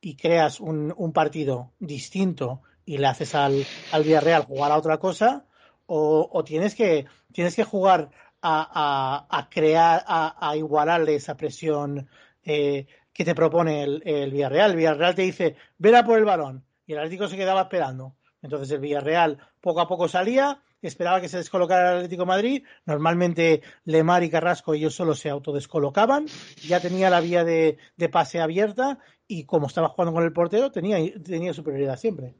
[0.00, 5.46] y creas un partido distinto y le haces al, al Villarreal jugar a otra cosa,
[5.86, 8.10] o, o tienes que tienes que jugar
[8.40, 12.08] a, a- crear, a, igualarle esa presión
[12.44, 14.72] eh, que te propone el, el Villarreal.
[14.72, 18.14] El Villarreal te dice, ven a por el balón, y el Atlético se quedaba esperando.
[18.42, 22.62] Entonces el Villarreal poco a poco salía, esperaba que se descolocara el Atlético Madrid.
[22.84, 26.26] Normalmente Lemar y Carrasco ellos solo se autodescolocaban,
[26.68, 30.70] ya tenía la vía de, de pase abierta y como estaba jugando con el portero
[30.70, 32.34] tenía, tenía superioridad siempre.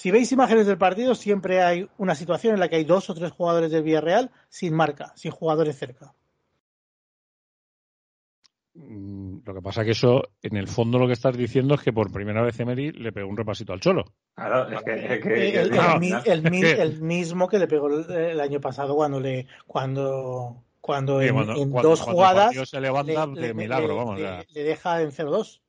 [0.00, 3.14] Si veis imágenes del partido, siempre hay una situación en la que hay dos o
[3.14, 6.14] tres jugadores del Villarreal sin marca, sin jugadores cerca.
[8.72, 11.92] Mm, Lo que pasa que eso, en el fondo, lo que estás diciendo es que
[11.92, 14.04] por primera vez Emery le pegó un repasito al Cholo.
[14.34, 15.98] Claro, es que, es que- el, no.
[16.80, 21.56] es mismo que le pegó el, año pasado cuando le cuando cuando Sí, en, cuando-
[21.56, 24.18] en cuando- dos cuando el jugadas partido se levanta le, de le- milagro, le- vamos.
[24.18, 25.60] le- deja en 0-2.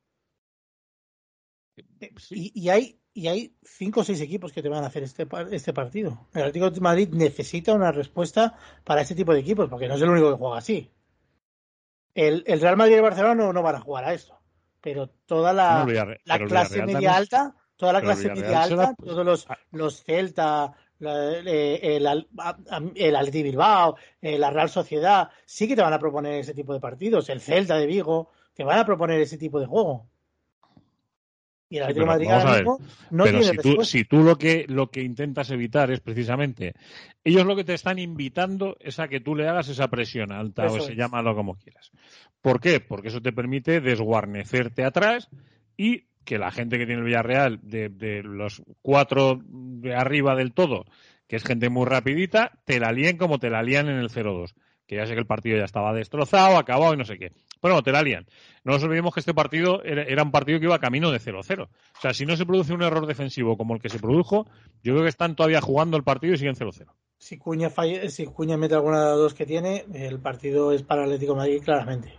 [2.17, 2.51] Sí.
[2.55, 5.27] Y, y hay y hay cinco o seis equipos que te van a hacer este
[5.51, 6.27] este partido.
[6.33, 10.01] El Atlético de Madrid necesita una respuesta para este tipo de equipos porque no es
[10.01, 10.89] el único que juega así.
[12.13, 14.37] El, el Real Madrid y el Barcelona no, no van a jugar a esto,
[14.81, 18.33] pero toda la, No, pero clase Villarreal media también- alta, toda la pero clase media
[18.43, 19.57] Villarreal alta, pues, todos los, ah.
[19.71, 22.27] los Celta, la- eh, el,
[22.95, 26.73] el Atleti Bilbao, eh, la Real Sociedad, sí que te van a proponer ese tipo
[26.73, 27.29] de partidos.
[27.29, 30.07] El Celta de Vigo, te van a proponer ese tipo de juego.
[31.71, 32.79] Y el Sí, Atlético de Madrid ahora mismo
[33.11, 36.73] no Pero tiene si tú, si tú lo que lo que intentas evitar es precisamente,
[37.23, 40.65] ellos lo que te están invitando es a que tú le hagas esa presión alta
[40.65, 41.91] Eso o se llámalo como quieras.
[42.41, 42.81] ¿Por qué?
[42.81, 45.29] Porque eso te permite desguarnecerte atrás
[45.77, 50.53] y que la gente que tiene el Villarreal, de, de los cuatro de arriba del
[50.53, 50.85] todo,
[51.27, 54.53] que es gente muy rapidita, te la líen como te la lían en el 0-2.
[54.91, 57.31] Que ya sé que el partido ya estaba destrozado, acabado y no sé qué.
[57.61, 58.25] Pero no, te la lían.
[58.65, 61.63] No nos olvidemos que este partido era, era un partido que iba camino de 0-0.
[61.63, 61.69] O
[62.01, 64.47] sea, si no se produce un error defensivo como el que se produjo,
[64.83, 66.91] yo creo que están todavía jugando el partido y siguen 0-0.
[67.17, 70.83] Si Cuña, falla- si Cuña mete alguna de las dos que tiene, el partido es
[70.83, 72.13] para Atlético de Madrid, claramente.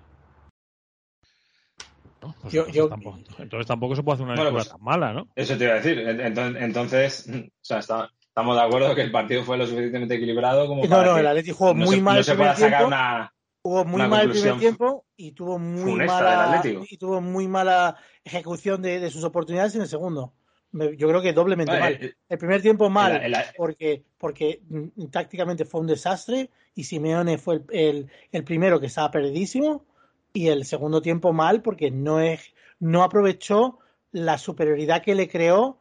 [2.22, 2.34] ¿no?
[2.40, 4.82] Pues Yo- entonces, yo- tampoco, entonces tampoco se puede hacer una Bueno, lectura pues- tan
[4.82, 5.28] mala, ¿no?
[5.36, 5.98] Eso te iba a decir.
[5.98, 10.66] Entonces, entonces o sea, está- estamos de acuerdo que el partido fue lo suficientemente equilibrado
[10.66, 12.34] como No, para no, que el Atlético jugó no muy se, mal no el se
[12.34, 12.86] pueda sacar tiempo.
[12.86, 13.34] una...
[13.64, 18.82] Jugó muy mal el primer tiempo y tuvo muy mala y tuvo muy mala ejecución
[18.82, 20.32] de, de sus oportunidades en el segundo.
[20.72, 22.04] Yo creo que doblemente Vale, mal.
[22.06, 26.84] eh, El primer tiempo mal el- el- porque porque mm, tácticamente fue un desastre y
[26.84, 29.84] Simeone fue el primero que estaba perdidísimo
[30.32, 33.78] y el segundo tiempo mal porque no es no aprovechó
[34.10, 35.78] la superioridad que le creó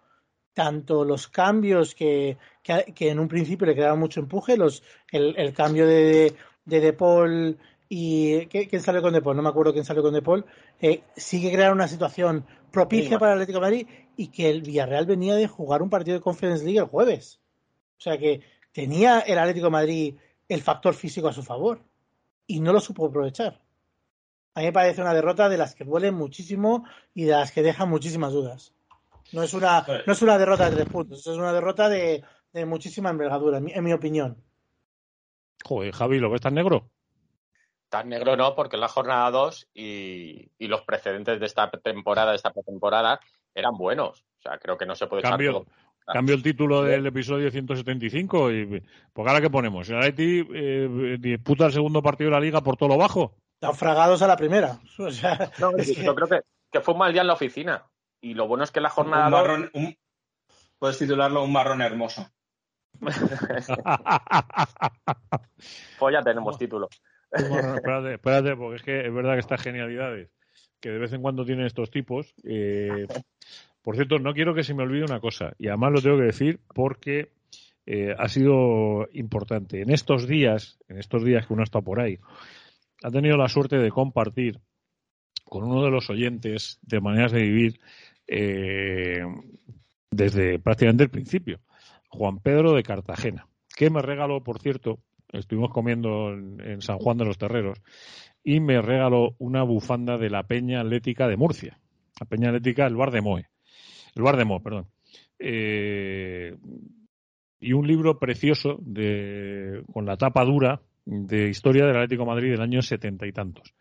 [0.53, 5.33] tanto los cambios que, que, que en un principio le creaban mucho empuje, los, el,
[5.37, 6.33] el cambio de,
[6.65, 7.57] de De Paul
[7.89, 9.35] y ¿qué- ¿quién salió con De Paul?
[9.37, 10.45] No me acuerdo quién salió con De Paul.
[10.81, 13.87] Eh, sí que crearon una situación propicia para el Atlético de Madrid
[14.17, 17.39] y que el Villarreal venía de jugar un partido de Conference League el jueves.
[17.97, 18.41] O sea que
[18.71, 20.15] tenía el Atlético de Madrid
[20.47, 21.81] el factor físico a su favor
[22.47, 23.61] y no lo supo aprovechar.
[24.53, 26.83] A mí me parece una derrota de las que duelen muchísimo
[27.13, 28.73] y de las que dejan muchísimas dudas.
[29.33, 32.65] No es una, no es una derrota de tres puntos, es una derrota de, de
[32.65, 34.37] muchísima envergadura, en mi, en mi opinión.
[35.63, 36.89] Joder, Javi, ¿lo ves tan negro?
[37.89, 42.37] Tan negro no, porque la jornada 2 y, y los precedentes de esta temporada, de
[42.37, 43.19] esta pretemporada,
[43.53, 44.21] eran buenos.
[44.39, 45.65] O sea, creo que no se puede echar Cambio, todo.
[46.07, 48.81] cambio el título del episodio 175 y
[49.13, 49.89] pues ahora qué ponemos.
[49.89, 53.35] El Atleti eh, disputa el segundo partido de la liga por todo lo bajo.
[53.61, 54.79] Naufragados a la primera.
[54.97, 56.39] O sea, No, es que- Yo creo que,
[56.71, 57.85] que fue un mal día en la oficina.
[58.21, 59.97] Y lo bueno es que la jornada un 2 marrón, un-
[60.79, 62.27] puedes titularlo un marrón hermoso.
[65.99, 66.87] pues ya tenemos título.
[67.31, 70.29] Bueno, espérate, espérate, porque es que es verdad que estas genialidades
[70.81, 72.33] que de vez en cuando tienen estos tipos.
[72.43, 73.07] eh,
[73.81, 76.23] por cierto, no quiero que se me olvide una cosa, y además lo tengo que
[76.25, 77.31] decir porque
[77.85, 79.81] eh, ha sido importante.
[79.81, 82.19] En estos días, en estos días que uno está por ahí,
[83.03, 84.59] ha tenido la suerte de compartir
[85.45, 87.79] con uno de los oyentes de maneras de vivir
[88.27, 89.23] eh,
[90.09, 91.59] desde prácticamente el principio,
[92.09, 94.99] Juan Pedro de Cartagena, que me regaló, por cierto,
[95.29, 97.81] estuvimos comiendo en, San Juan de los Terreros,
[98.43, 101.79] y me regaló una bufanda de la Peña Atlética de Murcia,
[102.19, 103.49] la Peña Atlética del Bar de Moe,
[104.15, 104.87] el Bar de Moe, perdón.
[105.39, 106.55] Eh,
[107.59, 112.51] y un libro precioso de, con la tapa dura de historia del Atlético de Madrid
[112.51, 113.73] del año setenta y tantos.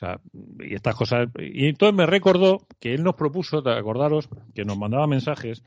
[0.00, 0.18] Sea,
[0.60, 1.28] y estas cosas.
[1.38, 5.62] Y entonces me recordó que él nos propuso, acordaros, que nos mandaba mensajes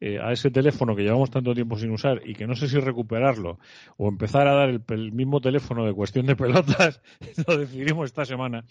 [0.00, 2.78] eh, a ese teléfono que llevamos tanto tiempo sin usar y que no sé si
[2.78, 3.58] recuperarlo
[3.96, 7.02] o empezar a dar el, mismo teléfono de cuestión de pelotas,
[7.44, 8.64] lo decidimos esta semana,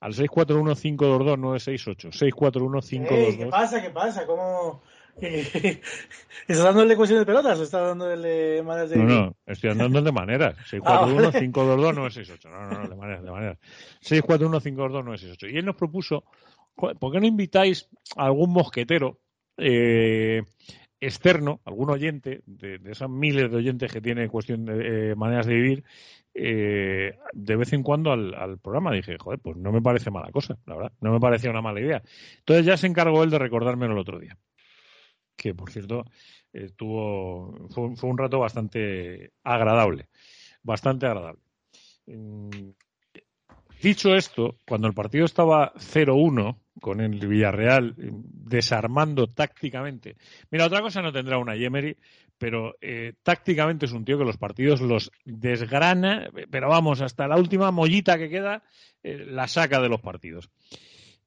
[0.00, 2.10] al 641-522-968.
[2.10, 3.10] 641-522.
[3.12, 3.80] Ey, ¿Qué pasa?
[3.80, 4.26] ¿Qué pasa?
[4.26, 4.82] ¿Cómo.?
[5.20, 9.18] ¿Estás dándole cuestión de pelotas o estás dándole maneras de No, vivir?
[9.18, 10.56] no, estoy andando de maneras.
[10.84, 11.30] Ah, vale.
[11.52, 12.44] 641-522-968.
[12.50, 13.58] No, no, no, de maneras, de maneras.
[14.02, 15.52] 641-522-968.
[15.52, 16.24] Y él nos propuso,
[16.76, 19.18] "Joder, ¿por qué no invitáis a algún mosquetero
[19.56, 20.42] eh,
[21.00, 25.46] externo, algún oyente, de, de esas miles de oyentes que tiene cuestión de eh, maneras
[25.46, 25.84] de vivir,
[26.34, 28.92] eh, de vez en cuando al, al programa?
[28.92, 30.92] Dije, joder, pues no me parece mala cosa, la verdad.
[31.00, 32.02] No me parecía una mala idea.
[32.38, 34.36] Entonces ya se encargó él de recordármelo el otro día.
[35.38, 36.04] Que, por cierto,
[36.52, 40.08] estuvo fue, fue un rato bastante agradable
[40.62, 41.40] bastante agradable.
[42.06, 42.70] Mm,
[43.82, 50.16] dicho esto cuando el partido estaba 0-1 con el Villarreal desarmando tácticamente
[50.50, 51.96] mira otra cosa no tendrá una Yemery
[52.38, 57.36] pero eh, tácticamente es un tío que los partidos los desgrana pero vamos hasta la
[57.36, 58.62] última mollita que queda
[59.02, 60.50] eh, la saca de los partidos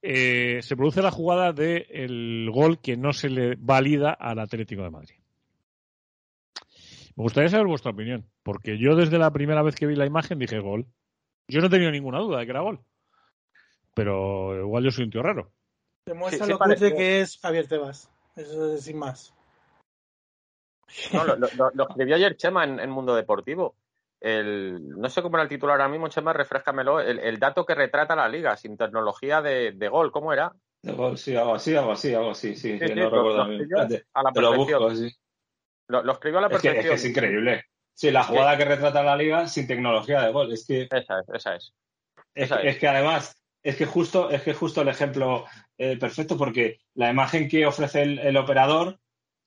[0.02, 4.90] eh, se produce la jugada del gol que no se le valida al Atlético de
[4.90, 5.14] Madrid.
[7.14, 10.38] Me gustaría saber vuestra opinión, porque yo desde la primera vez que vi la imagen
[10.38, 10.86] dije gol.
[11.48, 12.80] Yo no he tenido ninguna duda de que era gol.
[13.94, 15.52] Pero igual yo soy un tío raro.
[16.06, 16.96] Demuestra Sí, sí lo pareció.
[16.96, 18.10] que es Javier Tebas.
[18.36, 19.34] Eso es sin más.
[21.12, 23.76] No, lo- lo- lo escribió ayer Chema en, en Mundo Deportivo.
[24.24, 27.00] El, no sé cómo era el título ahora mismo, Chema, refrescamelo.
[27.00, 30.52] El, el dato que retrata la liga sin tecnología de, de gol, ¿cómo era?
[30.80, 33.10] De gol, sí, algo así, algo así, algo así, sí, Sí, sí, sí, no lo-
[33.10, 33.68] recuerdo bien.
[34.14, 34.82] a la te lo perfección.
[34.82, 35.16] busco, sí.
[35.88, 36.94] Lo, lo escribió a la Es que, es perfección.
[36.94, 37.64] que es increíble.
[37.94, 40.52] Sí, la jugada que retrata la liga sin tecnología de gol.
[40.52, 41.72] Es que, Esa es, esa es.
[42.34, 42.74] es, Esa que- es.
[42.74, 45.44] es que además, es que justo, es que justo el ejemplo
[45.78, 48.98] eh, perfecto, porque la imagen que ofrece el, el operador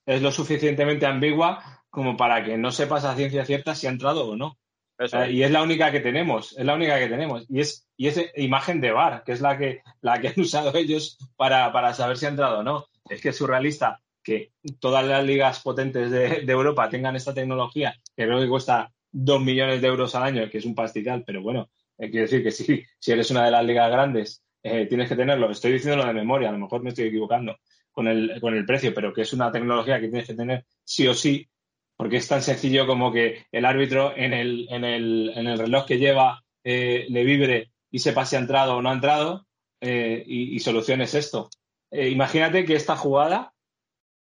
[0.05, 4.27] es lo suficientemente ambigua como para que no sepas a ciencia cierta si ha entrado
[4.29, 4.57] o no.
[4.97, 7.45] Eso Eh, y es la única que tenemos, es la única que tenemos.
[7.49, 10.75] Y es, y es imagen de VAR, que es la que, la que han usado
[10.75, 12.85] ellos para, para saber si ha entrado o no.
[13.09, 17.95] Es que es surrealista que todas las ligas potentes de, de Europa tengan esta tecnología,
[18.15, 21.41] que creo que cuesta dos millones de euros al año, que es un pastizal, pero
[21.41, 25.07] bueno, eh, quiero decir que si, si eres una de las ligas grandes, eh, tienes
[25.07, 25.49] que tenerlo.
[25.51, 27.57] Estoy diciéndolo de memoria, a lo mejor me estoy equivocando
[27.91, 31.07] con el, con el precio, pero que es una tecnología que tienes que tener sí
[31.07, 31.47] o sí,
[31.97, 35.85] porque es tan sencillo como que el árbitro en el, en el, en el reloj
[35.85, 39.45] que lleva eh, le vibre y sepa si ha entrado o no ha entrado
[39.81, 41.49] eh, y, y soluciones esto.
[41.91, 43.53] Eh, imagínate que esta jugada,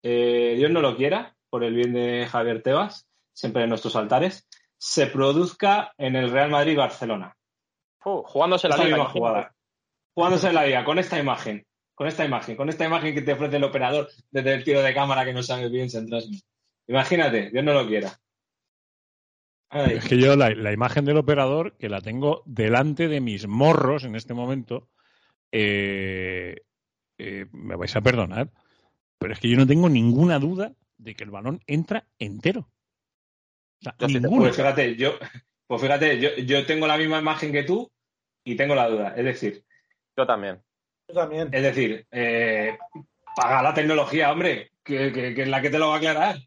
[0.02, 4.48] Dios no lo quiera, por el bien de Javier Tebas, siempre en nuestros altares,
[4.78, 7.36] se produzca en el Real Madrid-Barcelona.
[8.02, 8.98] Jugándose la Esta liga.
[8.98, 9.56] misma jugada.
[10.14, 13.58] Jugándose la liga, con esta imagen, con esta imagen, con esta imagen que te ofrece
[13.58, 16.28] el operador desde el tiro de cámara que no sabe bien si entras.
[16.90, 18.12] Imagínate, Dios no lo quiera.
[19.70, 23.48] Ay, Es que yo la, la imagen del operador, que la tengo delante de mis
[23.48, 24.90] morros en este momento,
[25.52, 26.56] eh,
[27.20, 28.52] eh, me vais a perdonar,
[29.20, 32.62] pero es que yo no tengo ninguna duda de que el balón entra entero.
[32.62, 33.96] O sea,
[34.40, 35.18] pues fíjate, yo,
[35.68, 37.92] pues fíjate, yo, yo tengo la misma imagen que tú
[38.44, 39.14] y tengo la duda.
[39.16, 39.64] Es decir,
[40.18, 40.60] Yo también.
[41.08, 41.50] Yo también.
[41.52, 42.78] es decir, eh,
[43.36, 46.38] paga la tecnología, hombre, que, que- que es la que te lo va a aclarar.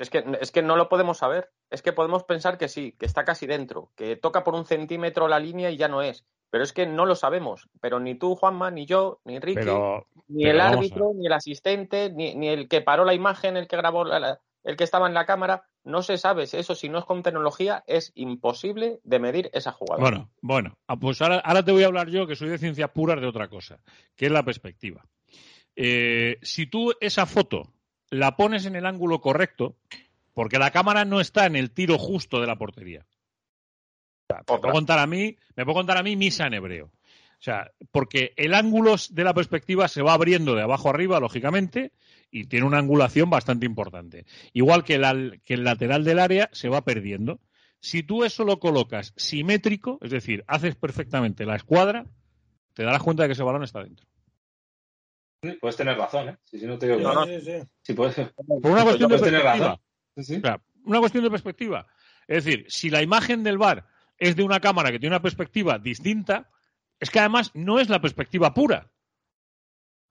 [0.00, 1.50] Es que, es que no lo podemos saber.
[1.70, 5.28] Es que podemos pensar que sí, que está casi dentro, que toca por un centímetro
[5.28, 6.24] la línea y ya no es.
[6.50, 7.68] Pero es que no lo sabemos.
[7.80, 11.32] Pero ni tú, Juanma, ni yo, ni Ricky, Pero, ni pero el árbitro, ni el
[11.34, 14.84] asistente, ni, ni el que paró la imagen, el que grabó, la- la- el que
[14.84, 16.44] estaba en la cámara, no se sabe.
[16.44, 20.00] Eso, si no es con tecnología, es imposible de medir esa jugada.
[20.00, 22.90] Bueno, bueno, ah, pues ahora, ahora te voy a hablar yo, que soy de ciencias
[22.90, 23.80] puras, de otra cosa,
[24.16, 25.04] que es la perspectiva.
[25.76, 27.62] Eh, si tú esa foto
[28.10, 29.76] la pones en el ángulo correcto,
[30.34, 33.06] porque la cámara no está en el tiro justo de la portería.
[34.28, 36.86] O sea, me puedo contar a mí, me puedo contar a mí misa en hebreo.
[36.86, 41.92] O sea, porque el ángulo de la perspectiva se va abriendo de abajo arriba, lógicamente,
[42.30, 44.26] y tiene una angulación bastante importante.
[44.52, 45.00] Igual que
[45.44, 47.40] que el lateral del área se va perdiendo.
[47.80, 52.04] Si tú eso lo colocas simétrico, es decir, haces perfectamente la escuadra,
[52.74, 54.06] te darás cuenta de que ese balón está dentro.
[55.60, 56.36] Puedes tener razón, ¿eh?
[56.44, 57.24] Si, si no te digo que No.
[57.24, 57.68] Sí, sí, sí.
[57.82, 58.14] Sí, puedes.
[58.14, 59.52] Por una cuestión de perspectiva.
[59.52, 59.78] razón.
[60.16, 60.36] Sí, sí.
[60.36, 61.86] O sea, una cuestión de perspectiva.
[62.26, 63.86] Es decir, si la imagen del bar
[64.18, 66.50] es de una cámara que tiene una perspectiva distinta,
[66.98, 68.90] es que además no es la perspectiva pura.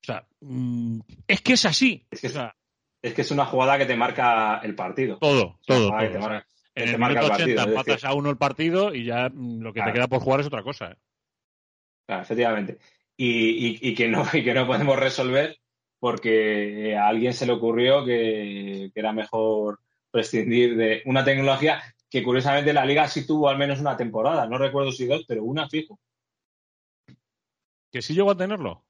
[0.01, 2.07] O sea, mm, es que es así.
[2.09, 2.55] Es que O sea,
[3.01, 5.17] Es que es una jugada que te marca el partido.
[5.19, 7.67] todo, todo, te O sea, marca- en te el marca minuto el partido, 80 es
[7.69, 10.39] empatas decir- a uno el partido y ya mm, lo que te queda por jugar
[10.41, 10.91] es otra cosa.
[10.91, 10.95] ¿eh?
[12.07, 12.79] Claro, efectivamente.
[13.21, 15.57] Y, y- y que no, y que no podemos resolver
[15.99, 22.23] porque a alguien se le ocurrió que, que era mejor prescindir de una tecnología que
[22.23, 24.47] curiosamente la liga sí tuvo al menos una temporada.
[24.47, 25.99] No recuerdo si dos, pero una fijo.
[27.91, 28.85] Que sí llegó a tenerlo.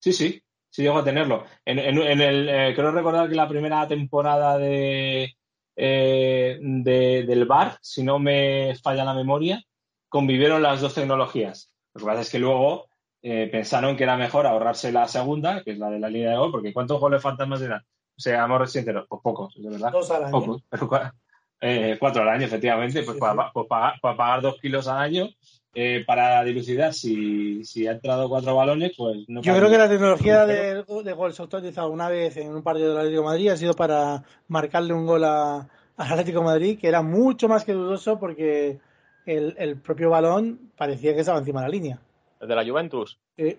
[0.00, 1.44] Sí, sí, sí llegó a tenerlo.
[1.66, 5.36] En, en- en el, eh, creo recordar que la primera temporada de,
[5.76, 9.62] eh, de- del VAR, si no me falla la memoria,
[10.08, 11.70] convivieron las dos tecnologías.
[11.92, 12.88] Lo que pasa es que luego
[13.22, 16.36] eh, pensaron que era mejor ahorrarse la segunda, que es la de la línea de
[16.38, 17.80] gol, porque ¿cuántos goles fantasmas eran?
[17.80, 19.92] O sea, amor sinceros, pues pocos, de verdad.
[19.92, 20.30] Dos al año.
[20.32, 21.12] Pocos, pero cua-
[21.60, 23.50] eh, cuatro al año, efectivamente, pues Sí, para, sí.
[23.52, 25.28] pues pagar, para pagar dos kilos al año
[25.74, 29.88] eh, para dilucidar si, si ha entrado cuatro balones, pues no Yo creo que la
[29.88, 33.26] tecnología de, de gol se ha utilizado una vez en un partido del Atlético de
[33.28, 37.48] Madrid ha sido para marcarle un gol a- al Atlético de Madrid, que era mucho
[37.48, 38.78] más que dudoso porque
[39.26, 41.98] el, el propio balón parecía que estaba encima de la línea.
[42.40, 43.18] El de la Juventus.
[43.36, 43.58] Eh,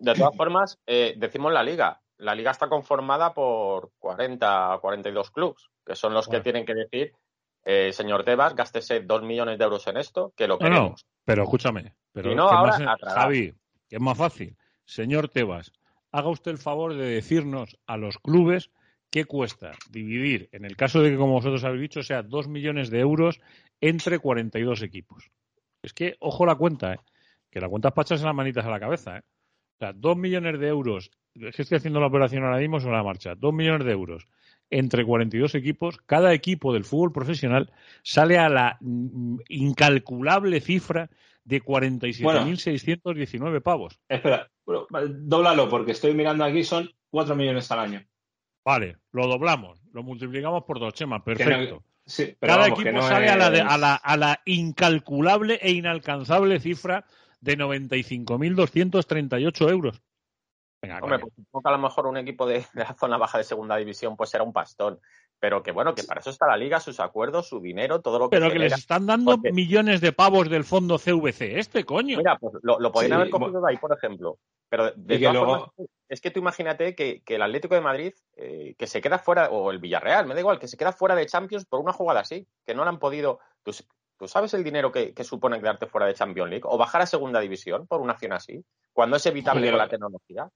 [0.00, 2.00] De todas formas, eh, decimos la liga.
[2.18, 6.74] La liga está conformada por 40 o 42 clubes, que son los que tienen que
[6.74, 7.12] decir,
[7.64, 11.06] eh, señor Tebas, gástese dos millones de euros en esto, que lo No, no, queremos.
[11.24, 11.94] pero escúchame.
[12.12, 13.14] Pero Y no, ¿qué ahora más-.
[13.14, 13.52] Javi,
[13.88, 14.56] que es más fácil.
[14.84, 15.72] Señor Tebas,
[16.12, 18.70] haga usted el favor de decirnos a los clubes
[19.10, 22.90] qué cuesta dividir, en el caso de que, como vosotros habéis dicho, sea dos millones
[22.90, 23.40] de euros
[23.80, 25.30] entre 42 equipos.
[25.82, 26.98] Es que, ojo la cuenta, ¿eh?
[27.54, 29.18] Que la cuenta es para echarse las manitas a la cabeza.
[29.18, 29.22] ¿eh?
[29.22, 32.96] O sea, dos millones de euros, es que estoy haciendo la operación ahora mismo sobre
[32.96, 34.26] la marcha, dos millones de euros
[34.70, 37.70] entre 42 equipos, cada equipo del fútbol profesional
[38.02, 41.10] sale a la mm, incalculable cifra
[41.44, 44.00] de 47.619 pavos.
[44.08, 48.02] Espera, bueno, dóblalo porque estoy mirando aquí, son 4 millones al año.
[48.64, 51.74] Vale, lo doblamos, lo multiplicamos por dos, Chema, perfecto.
[51.76, 54.16] no- sí, pero Cada vamos, equipo no sale a, la de- es- a, la, a
[54.16, 57.04] la incalculable e inalcanzable cifra
[57.44, 60.02] de 95.238 euros.
[60.82, 63.38] Venga, Hombre, pues supongo que a lo mejor un equipo de, de la zona baja
[63.38, 65.00] de segunda división pues será un pastón.
[65.40, 68.28] pero que bueno, que para eso está la liga, sus acuerdos, su dinero, todo lo
[68.30, 72.16] que Pero que les están dando Porque- millones de pavos del fondo CVC, este coño.
[72.18, 74.38] Mira, pues lo, lo podrían Sí, haber cogido de ahí, por ejemplo.
[74.70, 78.12] Pero de todas luego- formas, es que tú imagínate que, que el Atlético de Madrid,
[78.36, 81.14] eh, que se queda fuera, o el Villarreal, me da igual, que se queda fuera
[81.14, 83.38] de Champions por una jugada así, que no le han podido.
[83.62, 83.84] Tú, s-
[84.18, 87.06] tú sabes el dinero que, que supone quedarte fuera de Champions League o bajar a
[87.06, 90.48] segunda división por una acción así, cuando es evitable con la tecnología.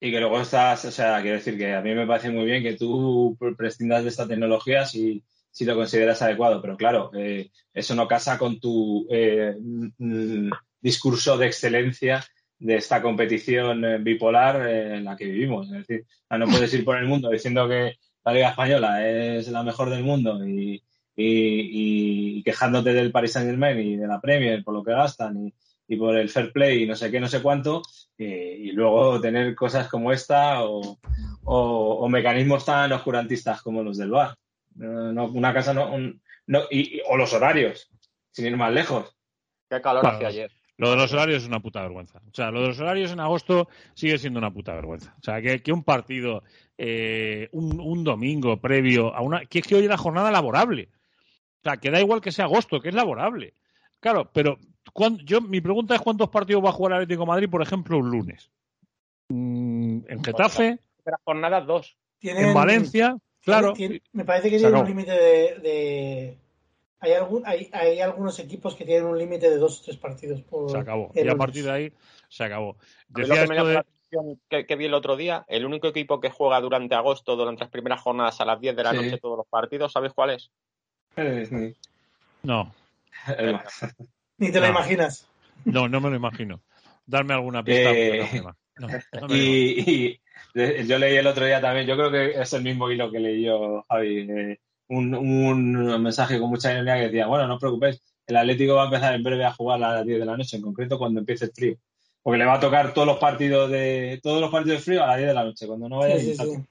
[0.00, 2.62] Y que luego estás, o sea, quiero decir que a mí me parece muy bien
[2.62, 7.94] que tú prescindas de esta tecnología si, si lo consideras adecuado, pero claro, eh, eso
[7.94, 12.24] no casa con tu eh, mm, discurso de excelencia
[12.58, 15.66] de esta competición eh, bipolar eh, en la que vivimos.
[15.66, 19.62] Es decir, no puedes ir por el mundo diciendo que la Liga Española es la
[19.62, 20.82] mejor del mundo y,
[21.16, 25.46] y- y quejándote del Paris Saint Germain y de la Premier por lo que gastan
[25.46, 25.54] y,
[25.88, 27.82] y por el fair play y no sé qué, no sé cuánto,
[28.18, 30.98] eh, y luego tener cosas como esta o,
[31.44, 34.34] o- o mecanismos tan oscurantistas como los del bar.
[34.76, 37.90] No, no, una casa no, un- no y, y- o los horarios,
[38.30, 39.14] sin ir más lejos.
[39.70, 40.16] Qué calor Claro.
[40.16, 40.50] hacía ayer.
[40.76, 42.20] Lo de los horarios es una puta vergüenza.
[42.28, 45.14] O sea, lo de los horarios en agosto sigue siendo una puta vergüenza.
[45.20, 46.42] O sea, que, que un partido,
[46.76, 49.44] eh, un, un domingo previo a una.
[49.46, 50.88] que es que hoy era jornada laborable.
[51.64, 53.54] O sea, que da igual que sea agosto, que es laborable.
[53.98, 54.58] Claro, pero
[54.92, 57.62] ¿cuán- yo mi pregunta es cuántos partidos va a jugar el Atlético de Madrid, por
[57.62, 58.50] ejemplo, un lunes.
[59.30, 61.96] Mm, en Getafe, Primera jornada, dos.
[62.20, 63.74] En Valencia, claro.
[64.12, 65.58] me parece que Se tienen un límite de.
[65.60, 66.38] de-
[67.00, 70.42] hay, algún, hay, hay algunos equipos que tienen un límite de dos o tres partidos
[70.42, 70.70] por.
[70.70, 71.10] Se acabó.
[71.14, 71.92] el Y a partir de ahí
[72.28, 72.76] se acabó.
[73.08, 73.74] Decía que me esto llama de.
[73.74, 77.36] la atención que, que vi el otro día, el único equipo que juega durante agosto,
[77.36, 78.96] durante las primeras jornadas a las 10 de la Sí.
[78.96, 80.50] noche, todos los partidos, ¿sabéis cuál es?
[81.16, 81.74] Ni-
[82.42, 82.74] No,
[83.38, 83.58] el.
[84.38, 84.72] Ni te lo No.
[84.72, 85.26] imaginas.
[85.64, 86.60] no, no me lo imagino.
[87.06, 87.90] Darme alguna pista.
[87.92, 88.42] Eh,
[88.78, 88.88] no,
[89.20, 89.34] no, me.
[89.36, 90.20] Y,
[90.86, 93.42] yo leí el otro día también, yo creo que es el mismo hilo que leí
[93.44, 94.58] yo, Javi, eh,
[94.88, 98.82] un, un mensaje con mucha ironía que decía, bueno, no os preocupéis, el Atlético va
[98.82, 101.20] a empezar en breve a jugar a las 10 de la noche, en concreto cuando
[101.20, 101.76] empiece el frío.
[102.22, 105.08] Porque le va a tocar todos los partidos de todos los partidos de frío a
[105.08, 106.62] las 10 de la noche, cuando no vaya Sí, sí, ni sí.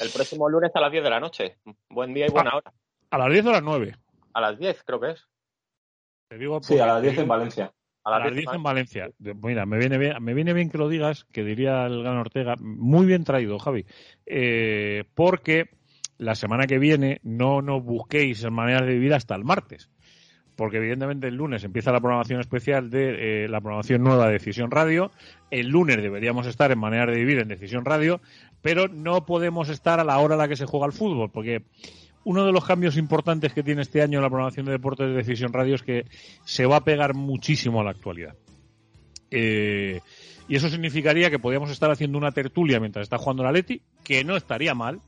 [0.00, 1.56] El próximo lunes a las 10 de la noche.
[1.88, 2.72] Buen día y buena hora.
[3.10, 3.96] A las 10 o a las 9.
[4.34, 5.26] A las 10 creo que es.
[6.28, 7.72] Te digo Sí, a las 10 en Valencia.
[8.04, 9.10] A las las 10 10 en Valencia.
[9.18, 12.54] Mira, me viene bien, me viene bien que lo digas, que diría el gran Ortega.
[12.58, 13.86] Muy bien traído, Javi.
[14.26, 15.70] Eh, porque
[16.18, 19.90] la semana que viene no nos busquéis en maneras de vivir hasta el martes.
[20.56, 24.70] Porque evidentemente el lunes empieza la programación especial de eh, la programación nueva de Decisión
[24.70, 25.10] Radio.
[25.50, 28.20] El lunes deberíamos estar en maneras de vivir en Decisión Radio,
[28.62, 31.66] pero no podemos estar a la hora a la que se juega el fútbol, porque
[32.26, 35.52] uno de los cambios importantes que tiene este año la programación de deportes de Decisión
[35.52, 36.06] Radio es que
[36.44, 38.34] se va a pegar muchísimo a la actualidad.
[39.30, 40.00] Eh,
[40.48, 44.24] y eso significaría que podríamos estar haciendo una tertulia mientras está jugando la Leti, que
[44.24, 45.00] no estaría mal,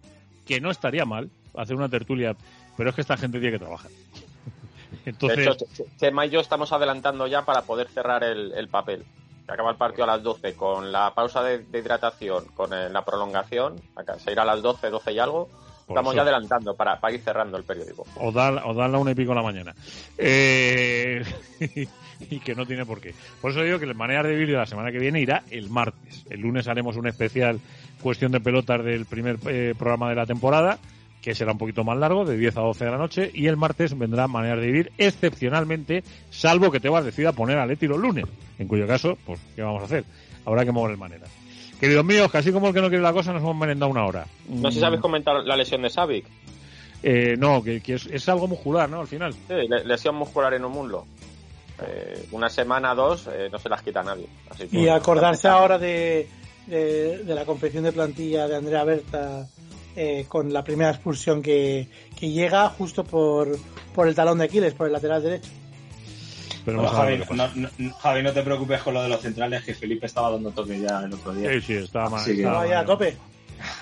[0.47, 2.37] que no estaría mal hacer una tertulia,
[2.77, 3.91] pero es que esta gente tiene que trabajar.
[5.05, 8.69] De Entonces, hecho, Ch- Chema y yo estamos adelantando ya para poder cerrar el, el
[8.69, 9.05] papel.
[9.47, 13.05] Acaba el partido a las 12 con la pausa de, de hidratación, con eh, la
[13.05, 13.77] prolongación.
[13.97, 15.49] Acá se irá a las 12, 12 y algo.
[15.89, 18.07] Estamos ya adelantando para, para ir cerrando el periódico.
[18.17, 19.75] o dar, o dar la una y pico de la mañana.
[20.19, 21.23] Eh,
[22.31, 23.15] y que no tiene por qué.
[23.41, 25.71] Por eso digo que el manera de vivir de la semana que viene irá el
[25.71, 26.25] martes.
[26.29, 27.61] El lunes haremos un especial
[28.03, 30.79] cuestión de pelotas del primer eh, programa de la temporada,
[31.23, 33.57] que será un poquito más largo, de 10 a 12 de la noche, y el
[33.57, 37.99] martes vendrá maneras de vivir excepcionalmente, salvo que te vas decida poner a Leti los
[37.99, 38.27] lunes,
[38.59, 40.05] en cuyo caso, pues, ¿qué vamos a hacer?
[40.45, 41.31] Habrá que mover maneras.
[41.81, 44.27] Queridos míos, casi como el que no quiere la cosa, nos hemos merendado una hora.
[44.49, 46.27] No sé si habéis comentado la lesión de Savic.
[47.03, 49.01] Eh, no, que, que es, es algo muscular, ¿no?
[49.01, 49.33] Al final.
[49.33, 51.07] Sí, le- lesión muscular en un muslo.
[51.81, 54.27] Eh, una semana, dos, eh, no se las quita nadie.
[54.51, 56.29] Así que- Y acordarse ahora de,
[56.67, 59.47] de, de la confección de plantilla de Andrea Berta
[59.95, 61.87] eh, con la primera expulsión que,
[62.19, 63.57] que llega justo por,
[63.95, 65.51] por el talón de Aquiles, por el lateral derecho.
[66.69, 67.49] Pero Bueno, Javi, no,
[67.79, 70.79] no- Javi, no te preocupes con lo de los centrales, que Felipe estaba dando toque
[70.79, 71.51] ya el otro día.
[71.53, 72.23] Sí, sí, está mal.
[72.23, 73.17] Sí, está Vaya a tope.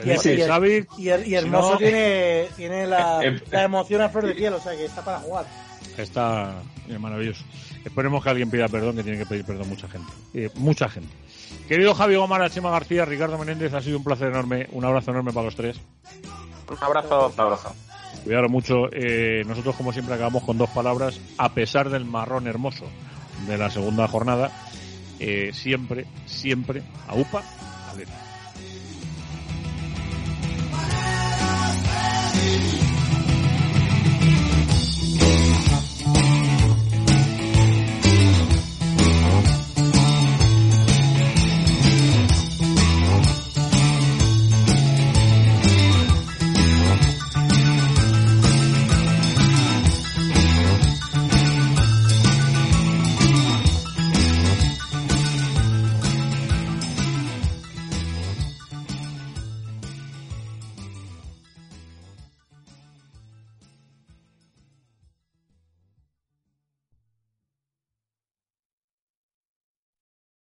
[0.04, 3.64] Y- y- Xavi, Y, Her- y Hermoso Si no- tiene, tiene la, Eh, eh, la
[3.64, 5.46] emoción a flor de piel, o sea que está para jugar.
[5.98, 7.42] está eh, maravilloso.
[7.84, 10.12] Esperemos que alguien pida perdón, que tiene que pedir perdón mucha gente.
[10.32, 11.08] Eh, mucha gente.
[11.66, 14.68] Querido Javi Gómez, Chema García, Ricardo Menéndez, ha sido un placer enorme.
[14.70, 15.76] Un abrazo enorme para los tres.
[16.70, 17.32] Un abrazo.
[17.34, 17.74] Un abrazo.
[18.26, 18.88] Cuidaros mucho.
[18.92, 21.20] Eh, nosotros, como siempre, acabamos con dos palabras.
[21.38, 22.84] A pesar del marrón hermoso
[23.46, 24.50] de la segunda jornada,
[25.20, 28.25] eh, siempre, siempre, a UPA, a.